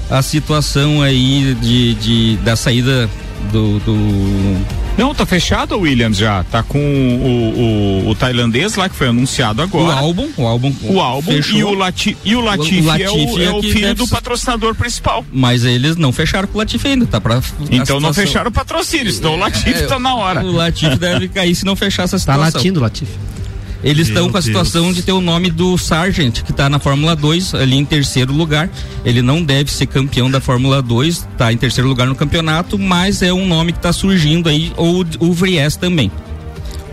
[0.10, 3.10] A situação aí de, de da saída
[3.52, 4.66] do, do
[4.98, 6.44] Não, tá fechado o Williams já.
[6.46, 9.96] Tá com o, o, o tailandês lá que foi anunciado agora.
[9.96, 11.58] o álbum, o álbum, O álbum fechou.
[11.60, 13.94] e o, Lati, e o Latifi, O é o, Latifi é é o filho deve
[13.94, 15.24] do patrocinador principal.
[15.32, 17.40] Mas eles não fecharam com o Latifi ainda, tá pra.
[17.70, 20.44] Então não fecharam o patrocínio, senão o Latifi É, tá na hora.
[20.44, 22.44] O Latifi deve cair se não fechar essa Tá situação.
[22.60, 23.14] latindo, Latifi.
[23.84, 24.96] Eles estão com a situação Deus.
[24.96, 28.70] de ter o nome do Sargent, que está na Fórmula 2, ali em terceiro lugar.
[29.06, 33.22] Ele não deve ser campeão da Fórmula 2, tá em terceiro lugar no campeonato, mas
[33.22, 36.12] é um nome que está surgindo aí, ou o Vries também.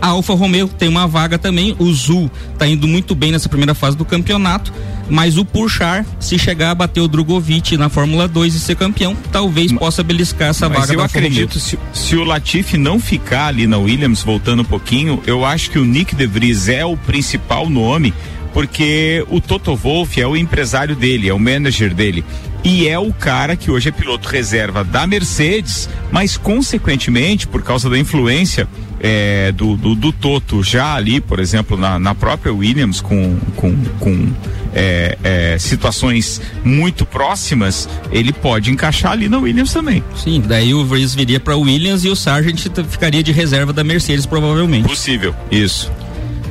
[0.01, 3.73] A Alfa Romeo tem uma vaga também, o Zul tá indo muito bem nessa primeira
[3.73, 4.71] fase do campeonato,
[5.09, 9.15] mas o Purchar, se chegar a bater o Drogovic na Fórmula 2 e ser campeão,
[9.31, 13.47] talvez possa beliscar essa Mas vaga eu da acredito, se, se o Latifi não ficar
[13.47, 16.95] ali na Williams, voltando um pouquinho, eu acho que o Nick De Vries é o
[16.95, 18.13] principal nome,
[18.53, 22.23] porque o Toto Wolff é o empresário dele, é o manager dele.
[22.63, 27.89] E é o cara que hoje é piloto reserva da Mercedes, mas consequentemente, por causa
[27.89, 28.67] da influência
[28.99, 33.75] é, do, do, do Toto já ali, por exemplo, na, na própria Williams, com, com,
[33.99, 34.33] com
[34.73, 40.03] é, é, situações muito próximas, ele pode encaixar ali na Williams também.
[40.15, 44.25] Sim, daí o Vries viria para Williams e o Sargent ficaria de reserva da Mercedes
[44.25, 44.87] provavelmente.
[44.87, 45.91] Possível, isso.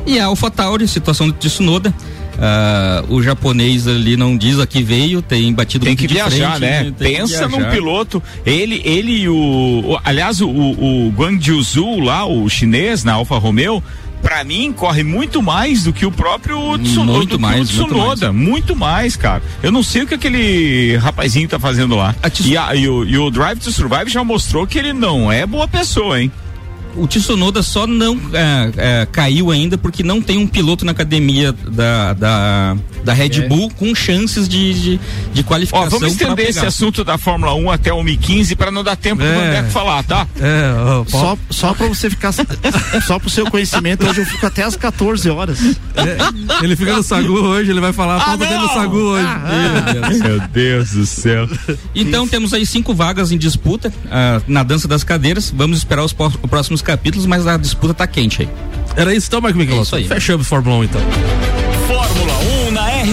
[0.07, 1.92] E a AlphaTauri, situação de Tsunoda.
[2.41, 6.61] Ah, o japonês ali não diz a que veio, tem batido Tem que viajar, frente,
[6.61, 6.82] né?
[6.84, 8.22] tem que Pensa num piloto.
[8.45, 13.39] Ele, ele e o, o- Aliás, o, o Guang Jiuzhu lá, o chinês na Alfa
[13.39, 13.82] Romeo,
[14.22, 17.12] pra mim, corre muito mais do que o próprio Tsunoda.
[17.18, 18.32] Muito mais, o muito Tsunoda.
[18.32, 19.14] Muito mais.
[19.16, 19.43] cara.
[19.62, 22.14] Eu não sei o que aquele rapazinho tá fazendo lá.
[22.45, 25.47] E, a- e o, e o Drive to Survive já mostrou que ele não é
[25.47, 26.30] boa pessoa, hein?
[26.97, 28.72] O Tsunoda só não é,
[29.03, 33.70] é, caiu ainda porque não tem um piloto na academia da, da, da Red Bull
[33.70, 35.01] com chances de, de,
[35.32, 35.86] de qualificação.
[35.86, 39.22] Ó, vamos estender esse assunto da Fórmula 1 até o 2015 para não dar tempo
[39.22, 39.34] do É.
[39.34, 40.26] Vandeco falar, tá?
[40.40, 40.72] É,
[41.09, 42.32] Só, só pra você ficar.
[43.07, 45.59] só pro seu conhecimento, hoje eu fico até às 14 horas.
[45.94, 49.26] É, ele fica no Sagu hoje, ele vai falar, falta dele no Sagu hoje.
[50.22, 51.49] Meu Deus do céu.
[51.94, 55.53] Então temos aí cinco vagas em disputa ah, na dança das cadeiras.
[55.55, 58.49] Vamos esperar os pró- próximos capítulos, mas a disputa tá quente aí.
[58.97, 59.97] Era isso então, Marco Michelotto?
[60.09, 61.01] Fechamos Fórmula 1 então.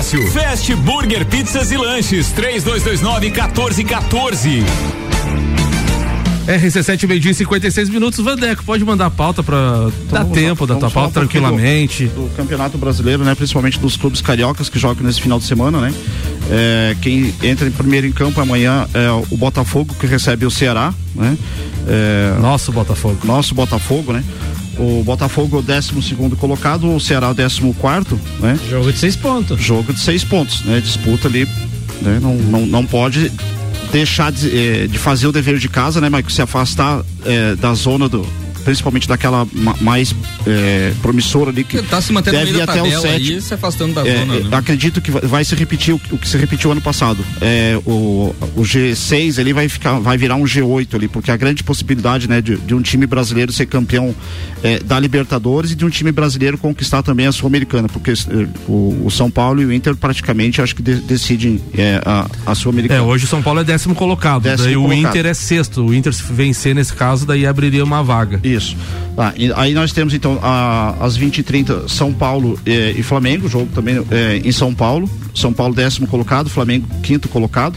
[0.00, 4.64] Fast Burger Pizzas e Lanches, 3229 1414.
[6.46, 8.24] RC7 meio-dia e 56 minutos.
[8.24, 11.20] Vandeco, pode mandar a pauta pra dar Vamos tempo lá, da tua vamos falar pauta
[11.20, 12.06] tranquilamente.
[12.06, 13.34] Do, do Campeonato Brasileiro, né?
[13.34, 15.92] Principalmente dos clubes cariocas que jogam nesse final de semana, né?
[16.50, 20.94] É, quem entra em primeiro em campo amanhã é o Botafogo, que recebe o Ceará,
[21.14, 21.36] né?
[21.86, 23.18] É, nosso Botafogo.
[23.24, 24.24] Nosso Botafogo, né?
[24.78, 28.58] O Botafogo é o 12 segundo colocado, o Ceará é o 14 quarto, né?
[28.68, 29.60] Jogo de seis pontos.
[29.60, 30.80] Jogo de seis pontos, né?
[30.80, 31.46] Disputa ali,
[32.00, 32.18] né?
[32.20, 33.30] Não, não, não pode
[33.92, 36.30] deixar de, eh, de fazer o dever de casa, né, Maico?
[36.30, 38.26] Se afastar eh, da zona do.
[38.64, 40.14] Principalmente daquela ma- mais
[40.46, 43.02] eh, promissora ali que Tá se mantendo no deve meio ir da até o tabela
[43.02, 43.34] sétimo.
[43.36, 44.34] aí, se afastando da É, zona.
[44.36, 44.48] é, né?
[44.56, 47.24] Acredito que vai- se repetir o, o que se repetiu ano passado.
[47.40, 51.62] É, o, o G6 ali vai ficar, vai virar um G8 ali, porque a grande
[51.64, 54.14] possibilidade, né, de, de um time brasileiro ser campeão
[54.62, 58.14] é, da Libertadores e de um time brasileiro conquistar também a Sul-Americana, porque é,
[58.68, 62.52] o, o São Paulo e o Inter praticamente acho que de- decidem é, a, a
[62.52, 63.02] É, Sul-Americana.
[63.02, 64.42] hoje o São Paulo é décimo colocado.
[64.42, 65.08] Décimo daí o colocado.
[65.10, 65.84] Inter é sexto.
[65.86, 68.40] O Inter se vencer nesse caso, daí abriria uma vaga.
[68.54, 68.76] Isso.
[69.16, 73.68] Tá, e aí nós temos então a, às 20h30 São Paulo eh, e Flamengo, jogo
[73.74, 75.10] também eh, em São Paulo.
[75.34, 77.76] São Paulo décimo colocado, Flamengo quinto colocado.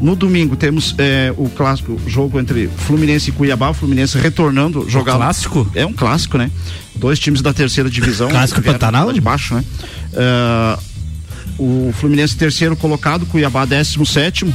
[0.00, 5.16] No domingo temos eh, o clássico jogo entre Fluminense e Cuiabá, o Fluminense retornando jogar.
[5.16, 5.66] clássico?
[5.74, 6.50] É um clássico, né?
[6.94, 8.28] Dois times da terceira divisão.
[8.28, 9.10] Clássico Pantanal?
[9.12, 9.64] de baixo, né?
[10.12, 10.78] Eh,
[11.58, 14.52] o Fluminense terceiro colocado, Cuiabá décimo sétimo.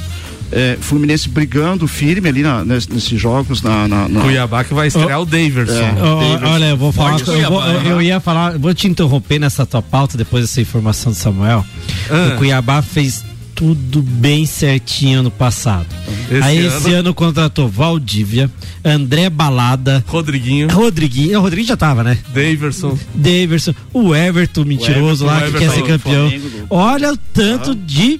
[0.53, 4.87] Eh, Fluminense brigando firme ali na- nesse- nesses jogos na, na- na- Cuiabá que vai
[4.87, 5.73] estrear o Daverson.
[5.73, 6.45] É, Davidson.
[6.47, 7.19] olha, eu vou falar.
[7.19, 8.03] Eu, vou- Cuiabá, eu né?
[8.03, 11.65] ia falar, vou te interromper nessa tua pauta depois dessa informação do Samuel.
[12.09, 12.33] Ah.
[12.33, 13.23] O Cuiabá fez
[13.55, 15.85] tudo bem certinho ano passado.
[16.29, 16.77] Esse Aí ano?
[16.77, 18.49] esse ano contratou Valdívia,
[18.83, 22.17] André Balada, Rodriguinho, Rodriguinho, o Rodriguinho já tava, né?
[22.33, 22.97] Daverson.
[23.13, 26.29] Daverson, o Everton mentiroso Everton, lá o que Everton quer ser do campeão.
[26.29, 28.19] Flamengo, do- Olha o tanto de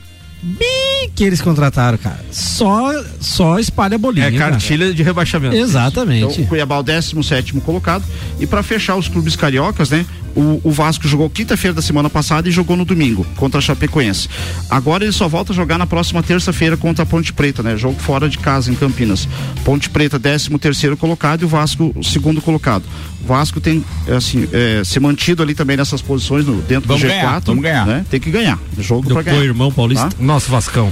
[1.09, 2.19] que eles contrataram, cara.
[2.31, 4.27] Só só espalha bolinha.
[4.27, 4.51] É cara.
[4.51, 5.55] cartilha de rebaixamento.
[5.55, 6.33] Exatamente.
[6.33, 8.03] Então, o Cuiabá o 17 colocado.
[8.39, 10.05] E para fechar os clubes cariocas, né?
[10.35, 14.29] O, o Vasco jogou quinta-feira da semana passada e jogou no domingo contra a Chapecoense.
[14.69, 17.75] Agora ele só volta a jogar na próxima terça-feira contra a Ponte Preta, né?
[17.75, 19.27] Jogo fora de casa em Campinas.
[19.65, 22.83] Ponte Preta, 13 terceiro colocado e o Vasco segundo colocado.
[23.23, 23.83] O Vasco tem
[24.15, 27.11] assim é, se mantido ali também nessas posições no, dentro Vamos do G4.
[27.11, 27.85] ganhar, vamos ganhar.
[27.85, 28.05] Né?
[28.09, 28.59] Tem que ganhar.
[28.77, 29.43] Jogo Do para ganhar.
[29.43, 30.09] irmão Paulista.
[30.09, 30.15] Tá?
[30.19, 30.90] Nosso Vascão.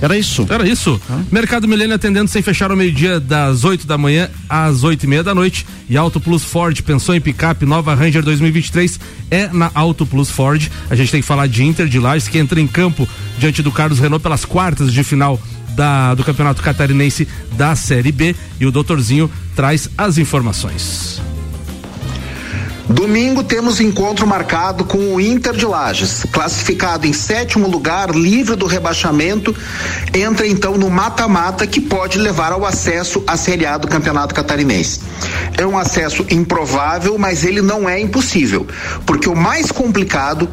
[0.00, 0.46] Era isso.
[0.48, 1.00] Era isso.
[1.30, 5.22] Mercado Milênio atendendo sem fechar ao meio-dia, das 8 da manhã às 8 e meia
[5.22, 5.66] da noite.
[5.88, 10.68] E Auto Plus Ford, pensou em picape, nova Ranger 2023 é na Auto Plus Ford.
[10.88, 13.72] A gente tem que falar de Inter de Lages, que entra em campo diante do
[13.72, 15.40] Carlos Renault pelas quartas de final
[15.70, 18.34] da, do Campeonato Catarinense da Série B.
[18.60, 21.20] E o doutorzinho traz as informações.
[22.88, 28.64] Domingo temos encontro marcado com o Inter de Lages, classificado em sétimo lugar, livre do
[28.64, 29.54] rebaixamento,
[30.14, 35.00] entra então no mata-mata que pode levar ao acesso à Série A do Campeonato Catarinense.
[35.58, 38.66] É um acesso improvável, mas ele não é impossível,
[39.04, 40.48] porque o mais complicado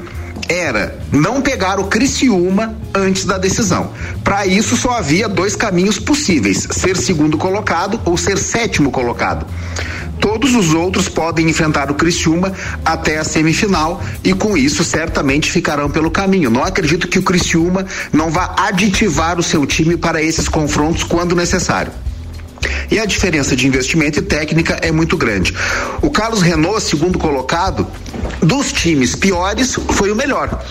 [0.50, 3.92] era não pegar o Criciúma antes da decisão.
[4.24, 9.46] Para isso só havia dois caminhos possíveis: ser segundo colocado ou ser sétimo colocado.
[10.20, 12.54] Todos os outros podem enfrentar o Criciúma
[12.84, 16.50] até a semifinal e com isso certamente ficarão pelo caminho.
[16.50, 21.36] Não acredito que o Criciúma não vá aditivar o seu time para esses confrontos quando
[21.36, 21.92] necessário.
[22.90, 25.54] E a diferença de investimento e técnica é muito grande.
[26.02, 27.88] O Carlos Renault, segundo colocado,
[28.42, 30.64] dos times piores, foi o melhor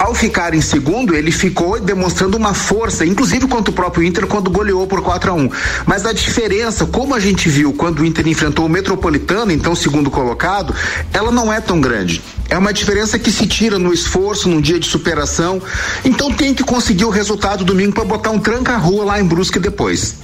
[0.00, 4.50] ao ficar em segundo, ele ficou demonstrando uma força, inclusive contra o próprio Inter, quando
[4.50, 5.50] goleou por 4 a 1
[5.84, 10.10] Mas a diferença, como a gente viu quando o Inter enfrentou o Metropolitano, então segundo
[10.10, 10.74] colocado,
[11.12, 12.22] ela não é tão grande.
[12.48, 15.60] É uma diferença que se tira no esforço, num dia de superação.
[16.02, 20.16] Então tem que conseguir o resultado domingo para botar um tranca-rua lá em Brusque depois.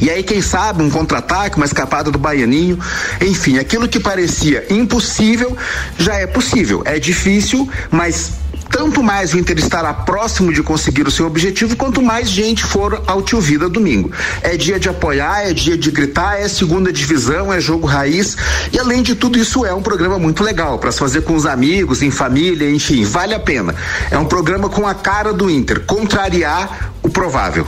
[0.00, 2.78] E aí, quem sabe, um contra-ataque, uma escapada do Baianinho,
[3.20, 5.56] enfim, aquilo que parecia impossível
[5.98, 6.82] já é possível.
[6.86, 8.34] É difícil, mas
[8.80, 13.02] tanto mais o Inter estará próximo de conseguir o seu objetivo, quanto mais gente for
[13.06, 14.10] ao Tio Vida domingo.
[14.40, 18.38] É dia de apoiar, é dia de gritar, é segunda divisão, é jogo raiz.
[18.72, 21.44] E além de tudo, isso é um programa muito legal para se fazer com os
[21.44, 23.74] amigos, em família, enfim, vale a pena.
[24.10, 27.66] É um programa com a cara do Inter, contrariar o provável.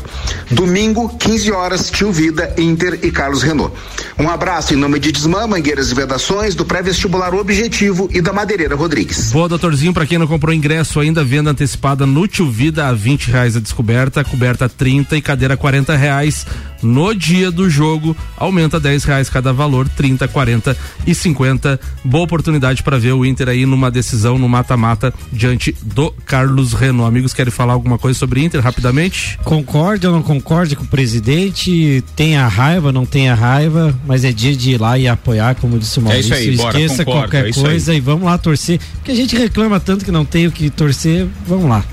[0.51, 3.75] Domingo, 15 horas, Tio Vida, Inter e Carlos Renault.
[4.19, 8.75] Um abraço em nome de Desmã, Mangueiras e Vedações, do pré-vestibular Objetivo e da Madeireira
[8.75, 9.33] Rodrigues.
[9.33, 13.31] Boa, doutorzinho, para quem não comprou ingresso ainda, venda antecipada no Tio Vida a 20
[13.31, 16.47] reais a descoberta, coberta 30 e cadeira 40 reais.
[16.83, 20.77] No dia do jogo, aumenta 10 reais cada valor, 30, 40
[21.07, 21.79] e 50.
[22.05, 27.09] Boa oportunidade para ver o Inter aí numa decisão no mata-mata diante do Carlos Renault.
[27.09, 29.39] Amigos, querem falar alguma coisa sobre Inter rapidamente?
[29.45, 32.03] Concorde ou não concorde com o presidente?
[32.17, 35.99] Tenha raiva, não tenha raiva, mas é dia de ir lá e apoiar, como disse
[35.99, 36.35] o Maurício.
[36.35, 37.99] É isso aí, bora, Esqueça concordo, qualquer é isso coisa aí.
[37.99, 38.81] e vamos lá torcer.
[38.97, 41.85] Porque a gente reclama tanto que não tem o que torcer, vamos lá.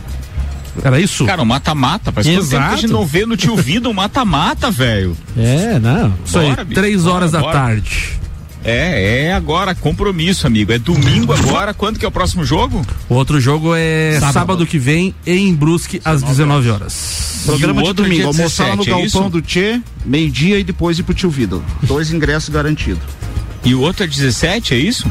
[0.84, 1.26] Era isso?
[1.26, 2.12] Cara, um mata-mata.
[2.12, 2.94] Quanto tempo que a gente Exato.
[2.94, 5.16] não vê no tio Vida um mata-mata, velho.
[5.38, 6.14] É, não.
[6.26, 7.54] Isso aí, três bora, horas da bora.
[7.54, 8.20] tarde.
[8.64, 10.72] É, é agora, compromisso, amigo.
[10.72, 11.74] É domingo agora.
[11.74, 12.86] Quando que é o próximo jogo?
[13.08, 14.66] O outro jogo é sábado, Sábado.
[14.66, 17.44] que vem em Brusque às 19 horas.
[17.46, 19.30] Programa E o de outro domingo, almoçar lá no 17, é galpão isso?
[19.30, 21.60] do Tchê, meio-dia e depois ir pro Tio Vida.
[21.84, 23.02] Dois ingressos garantidos.
[23.64, 25.10] E o outro é 17, é isso?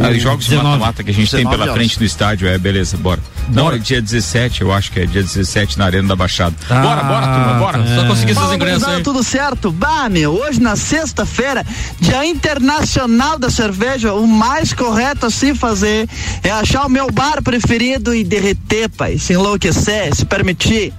[0.00, 0.78] Ah, os jogos de 19.
[0.78, 1.74] mata-mata que a gente tem 19 pela horas.
[1.76, 3.20] frente no estádio, é, beleza, bora.
[3.48, 6.54] Não, é dia 17, eu acho que é dia 17 na Arena da Baixada.
[6.70, 7.78] Ah, bora, bora, turma, bora.
[7.90, 7.94] é.
[7.96, 9.02] Só conseguir esses Fala, ingressos aí.
[9.02, 9.70] tudo certo?
[9.70, 11.64] Bah, meu, hoje na sexta-feira,
[12.00, 16.08] Dia Internacional da Cerveja, o mais correto a se fazer
[16.42, 20.92] é achar o meu bar preferido e derreter, pai, se enlouquecer, se permitir.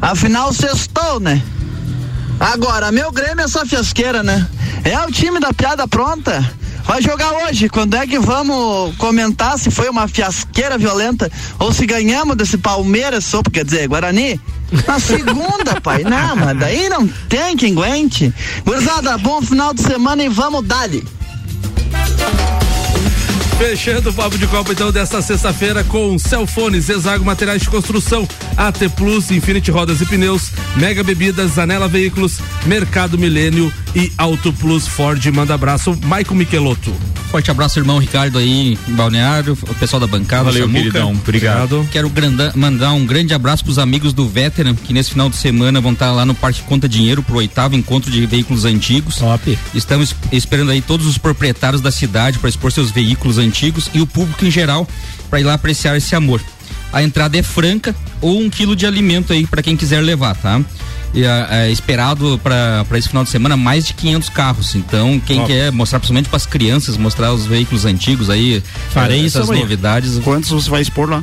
[0.00, 1.40] Afinal, sextou, né?
[2.40, 4.46] Agora, meu Grêmio é essa fiasqueira, né?
[4.84, 6.44] É o time da piada pronta.
[6.84, 7.68] Vai jogar hoje.
[7.68, 13.24] Quando é que vamos comentar se foi uma fiasqueira violenta ou se ganhamos desse Palmeiras,
[13.24, 14.40] só quer dizer, Guarani?
[14.86, 16.02] Na segunda, pai.
[16.02, 18.32] Não, mas daí não tem quem aguente.
[18.64, 21.04] Gurizada, bom final de semana e vamos dali.
[23.62, 28.88] Fechando o papo de Copa então desta sexta-feira com Celfone, Zezago Materiais de Construção, AT
[28.96, 35.24] Plus, Infinity Rodas e Pneus, Mega Bebidas, Anela Veículos, Mercado Milênio e Auto Plus Ford.
[35.26, 36.92] Manda abraço, Maicon Michelotto.
[37.30, 40.44] Forte abraço, irmão Ricardo aí, em Balneário, o pessoal da bancada.
[40.44, 40.80] Valeu, Samuca.
[40.80, 41.12] queridão.
[41.12, 41.88] Obrigado.
[41.90, 42.12] Quero
[42.54, 46.12] mandar um grande abraço pros amigos do Veteran, que nesse final de semana vão estar
[46.12, 49.16] lá no Parque Conta Dinheiro pro oitavo encontro de veículos antigos.
[49.16, 49.58] Top.
[49.74, 53.51] Estamos esperando aí todos os proprietários da cidade para expor seus veículos antigos
[53.94, 54.88] e o público em geral
[55.30, 56.40] para ir lá apreciar esse amor.
[56.92, 60.60] A entrada é franca ou um quilo de alimento aí para quem quiser levar, tá?
[61.14, 64.74] E, ah, é esperado para esse final de semana mais de 500 carros.
[64.74, 65.48] Então, quem Top.
[65.52, 69.62] quer mostrar principalmente para as crianças, mostrar os veículos antigos aí, Farei essas amanhã.
[69.62, 70.18] novidades.
[70.20, 71.22] Quantos você vai expor lá?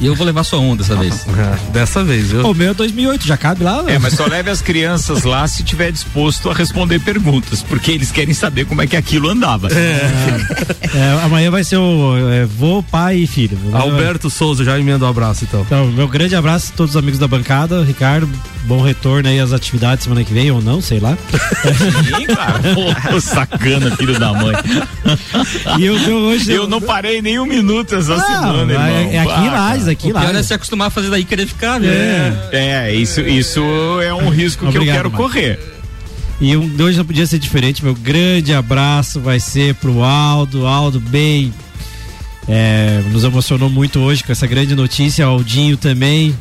[0.00, 1.24] E eu vou levar só um dessa vez.
[1.72, 2.46] Dessa vez, viu?
[2.46, 3.82] O meu é 2008, já cabe lá?
[3.86, 8.10] É, mas só leve as crianças lá se tiver disposto a responder perguntas, porque eles
[8.10, 9.68] querem saber como é que aquilo andava.
[9.72, 13.58] É, amanhã vai ser o é, vô, pai e filho.
[13.72, 15.62] Alberto Souza, já emenda o abraço então.
[15.62, 17.82] Então, meu grande abraço a todos os amigos da bancada.
[17.84, 18.28] Ricardo,
[18.64, 21.16] bom retorno aí às atividades semana que vem, ou não, sei lá.
[22.16, 22.60] Sim, cara.
[23.14, 24.54] Ô, sacana, filho da mãe.
[25.78, 26.52] E eu, eu hoje.
[26.52, 28.86] Eu não parei nem um minuto essa Não, semana, irmão.
[28.86, 29.92] é- é aqui em Lages, cara.
[29.92, 30.40] aqui O pior Lages.
[30.40, 31.88] é se acostumar a fazer daí e querer ficar, né?
[32.52, 33.60] É, isso, isso
[34.02, 35.22] é um risco Obrigado, que eu quero Mike.
[35.22, 35.58] correr.
[36.40, 37.84] E um, hoje não podia ser diferente.
[37.84, 40.66] Meu grande abraço vai ser pro Aldo.
[40.66, 41.52] Aldo, bem.
[42.48, 45.24] é, nos emocionou muito hoje com essa grande notícia.
[45.24, 46.36] Aldinho também.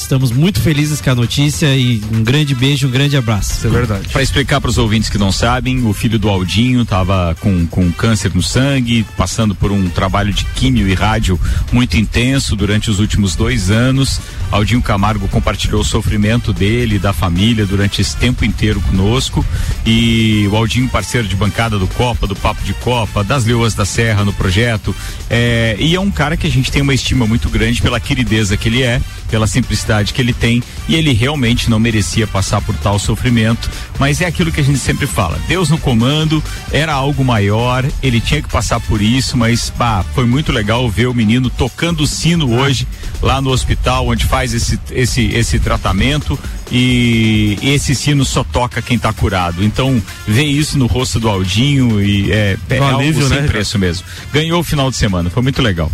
[0.00, 3.52] Estamos muito felizes com a notícia e um grande beijo, um grande abraço.
[3.52, 4.08] Isso é verdade.
[4.08, 7.92] Para explicar para os ouvintes que não sabem, o filho do Aldinho estava com, com
[7.92, 11.38] câncer no sangue, passando por um trabalho de químio e rádio
[11.70, 14.20] muito intenso durante os últimos dois anos.
[14.50, 19.44] Aldinho Camargo compartilhou o sofrimento dele, e da família, durante esse tempo inteiro conosco.
[19.86, 23.84] E o Aldinho, parceiro de bancada do Copa, do Papo de Copa, das Leoas da
[23.84, 24.96] Serra no projeto.
[25.28, 28.56] É, e é um cara que a gente tem uma estima muito grande pela querideza
[28.56, 32.60] que ele é, pela simplicidade idade que ele tem e ele realmente não merecia passar
[32.62, 33.68] por tal sofrimento,
[33.98, 38.20] mas é aquilo que a gente sempre fala, Deus no comando, era algo maior, ele
[38.20, 42.06] tinha que passar por isso, mas bah, foi muito legal ver o menino tocando o
[42.06, 42.86] sino hoje
[43.20, 46.38] lá no hospital onde faz esse esse esse tratamento
[46.72, 49.64] e esse sino só toca quem está curado.
[49.64, 53.48] Então, ver isso no rosto do Aldinho e é, é Um algo alívio, sem né,
[53.48, 54.06] preço mesmo.
[54.32, 55.90] Ganhou o final de semana, foi muito legal.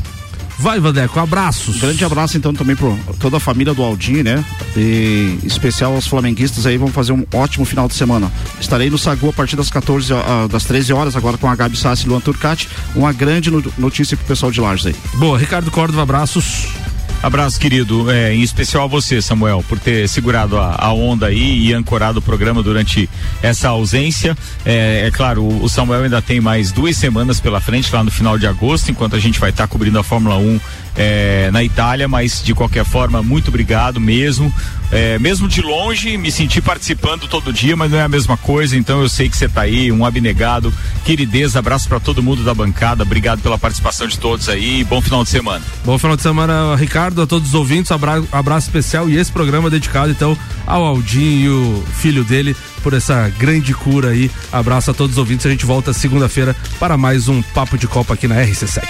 [0.58, 1.76] Vai, Vandeco, abraços.
[1.78, 2.88] Grande abraço então também para
[3.20, 4.44] toda a família do Aldinho, né?
[4.76, 8.32] E em especial aos flamenguistas aí, vão fazer um ótimo final de semana.
[8.60, 11.76] Estarei no Sagu a partir das 14 ah, das 13 horas, agora com a Gabi
[11.76, 12.68] Sassi e Luan Turcati.
[12.94, 14.96] Uma grande no- notícia pro pessoal de Lages aí.
[15.14, 16.68] Boa, Ricardo Córdova, abraços.
[17.26, 18.08] Abraço, querido.
[18.08, 22.20] É, em especial a você, Samuel, por ter segurado a, a onda aí e ancorado
[22.20, 23.10] o programa durante
[23.42, 24.38] essa ausência.
[24.64, 28.38] É, é claro, o, Samuel ainda tem mais duas semanas pela frente, lá no final
[28.38, 30.60] de agosto, enquanto a gente vai estar cobrindo a Fórmula 1
[30.96, 34.52] é, na Itália, mas de qualquer forma, muito obrigado mesmo.
[34.92, 38.76] É, mesmo de longe, me senti participando todo dia, mas não é a mesma coisa,
[38.76, 40.72] então eu sei que você tá aí, um abnegado.
[41.04, 45.24] Queridez, abraço para todo mundo da bancada, obrigado pela participação de todos aí, bom final
[45.24, 45.64] de semana.
[45.84, 49.68] Bom final de semana, Ricardo, a todos os ouvintes, abra- abraço especial e esse programa
[49.68, 54.30] dedicado então ao Aldinho e filho dele por essa grande cura aí.
[54.52, 58.14] Abraço a todos os ouvintes, a gente volta segunda-feira para mais um Papo de Copa
[58.14, 58.84] aqui na RC7.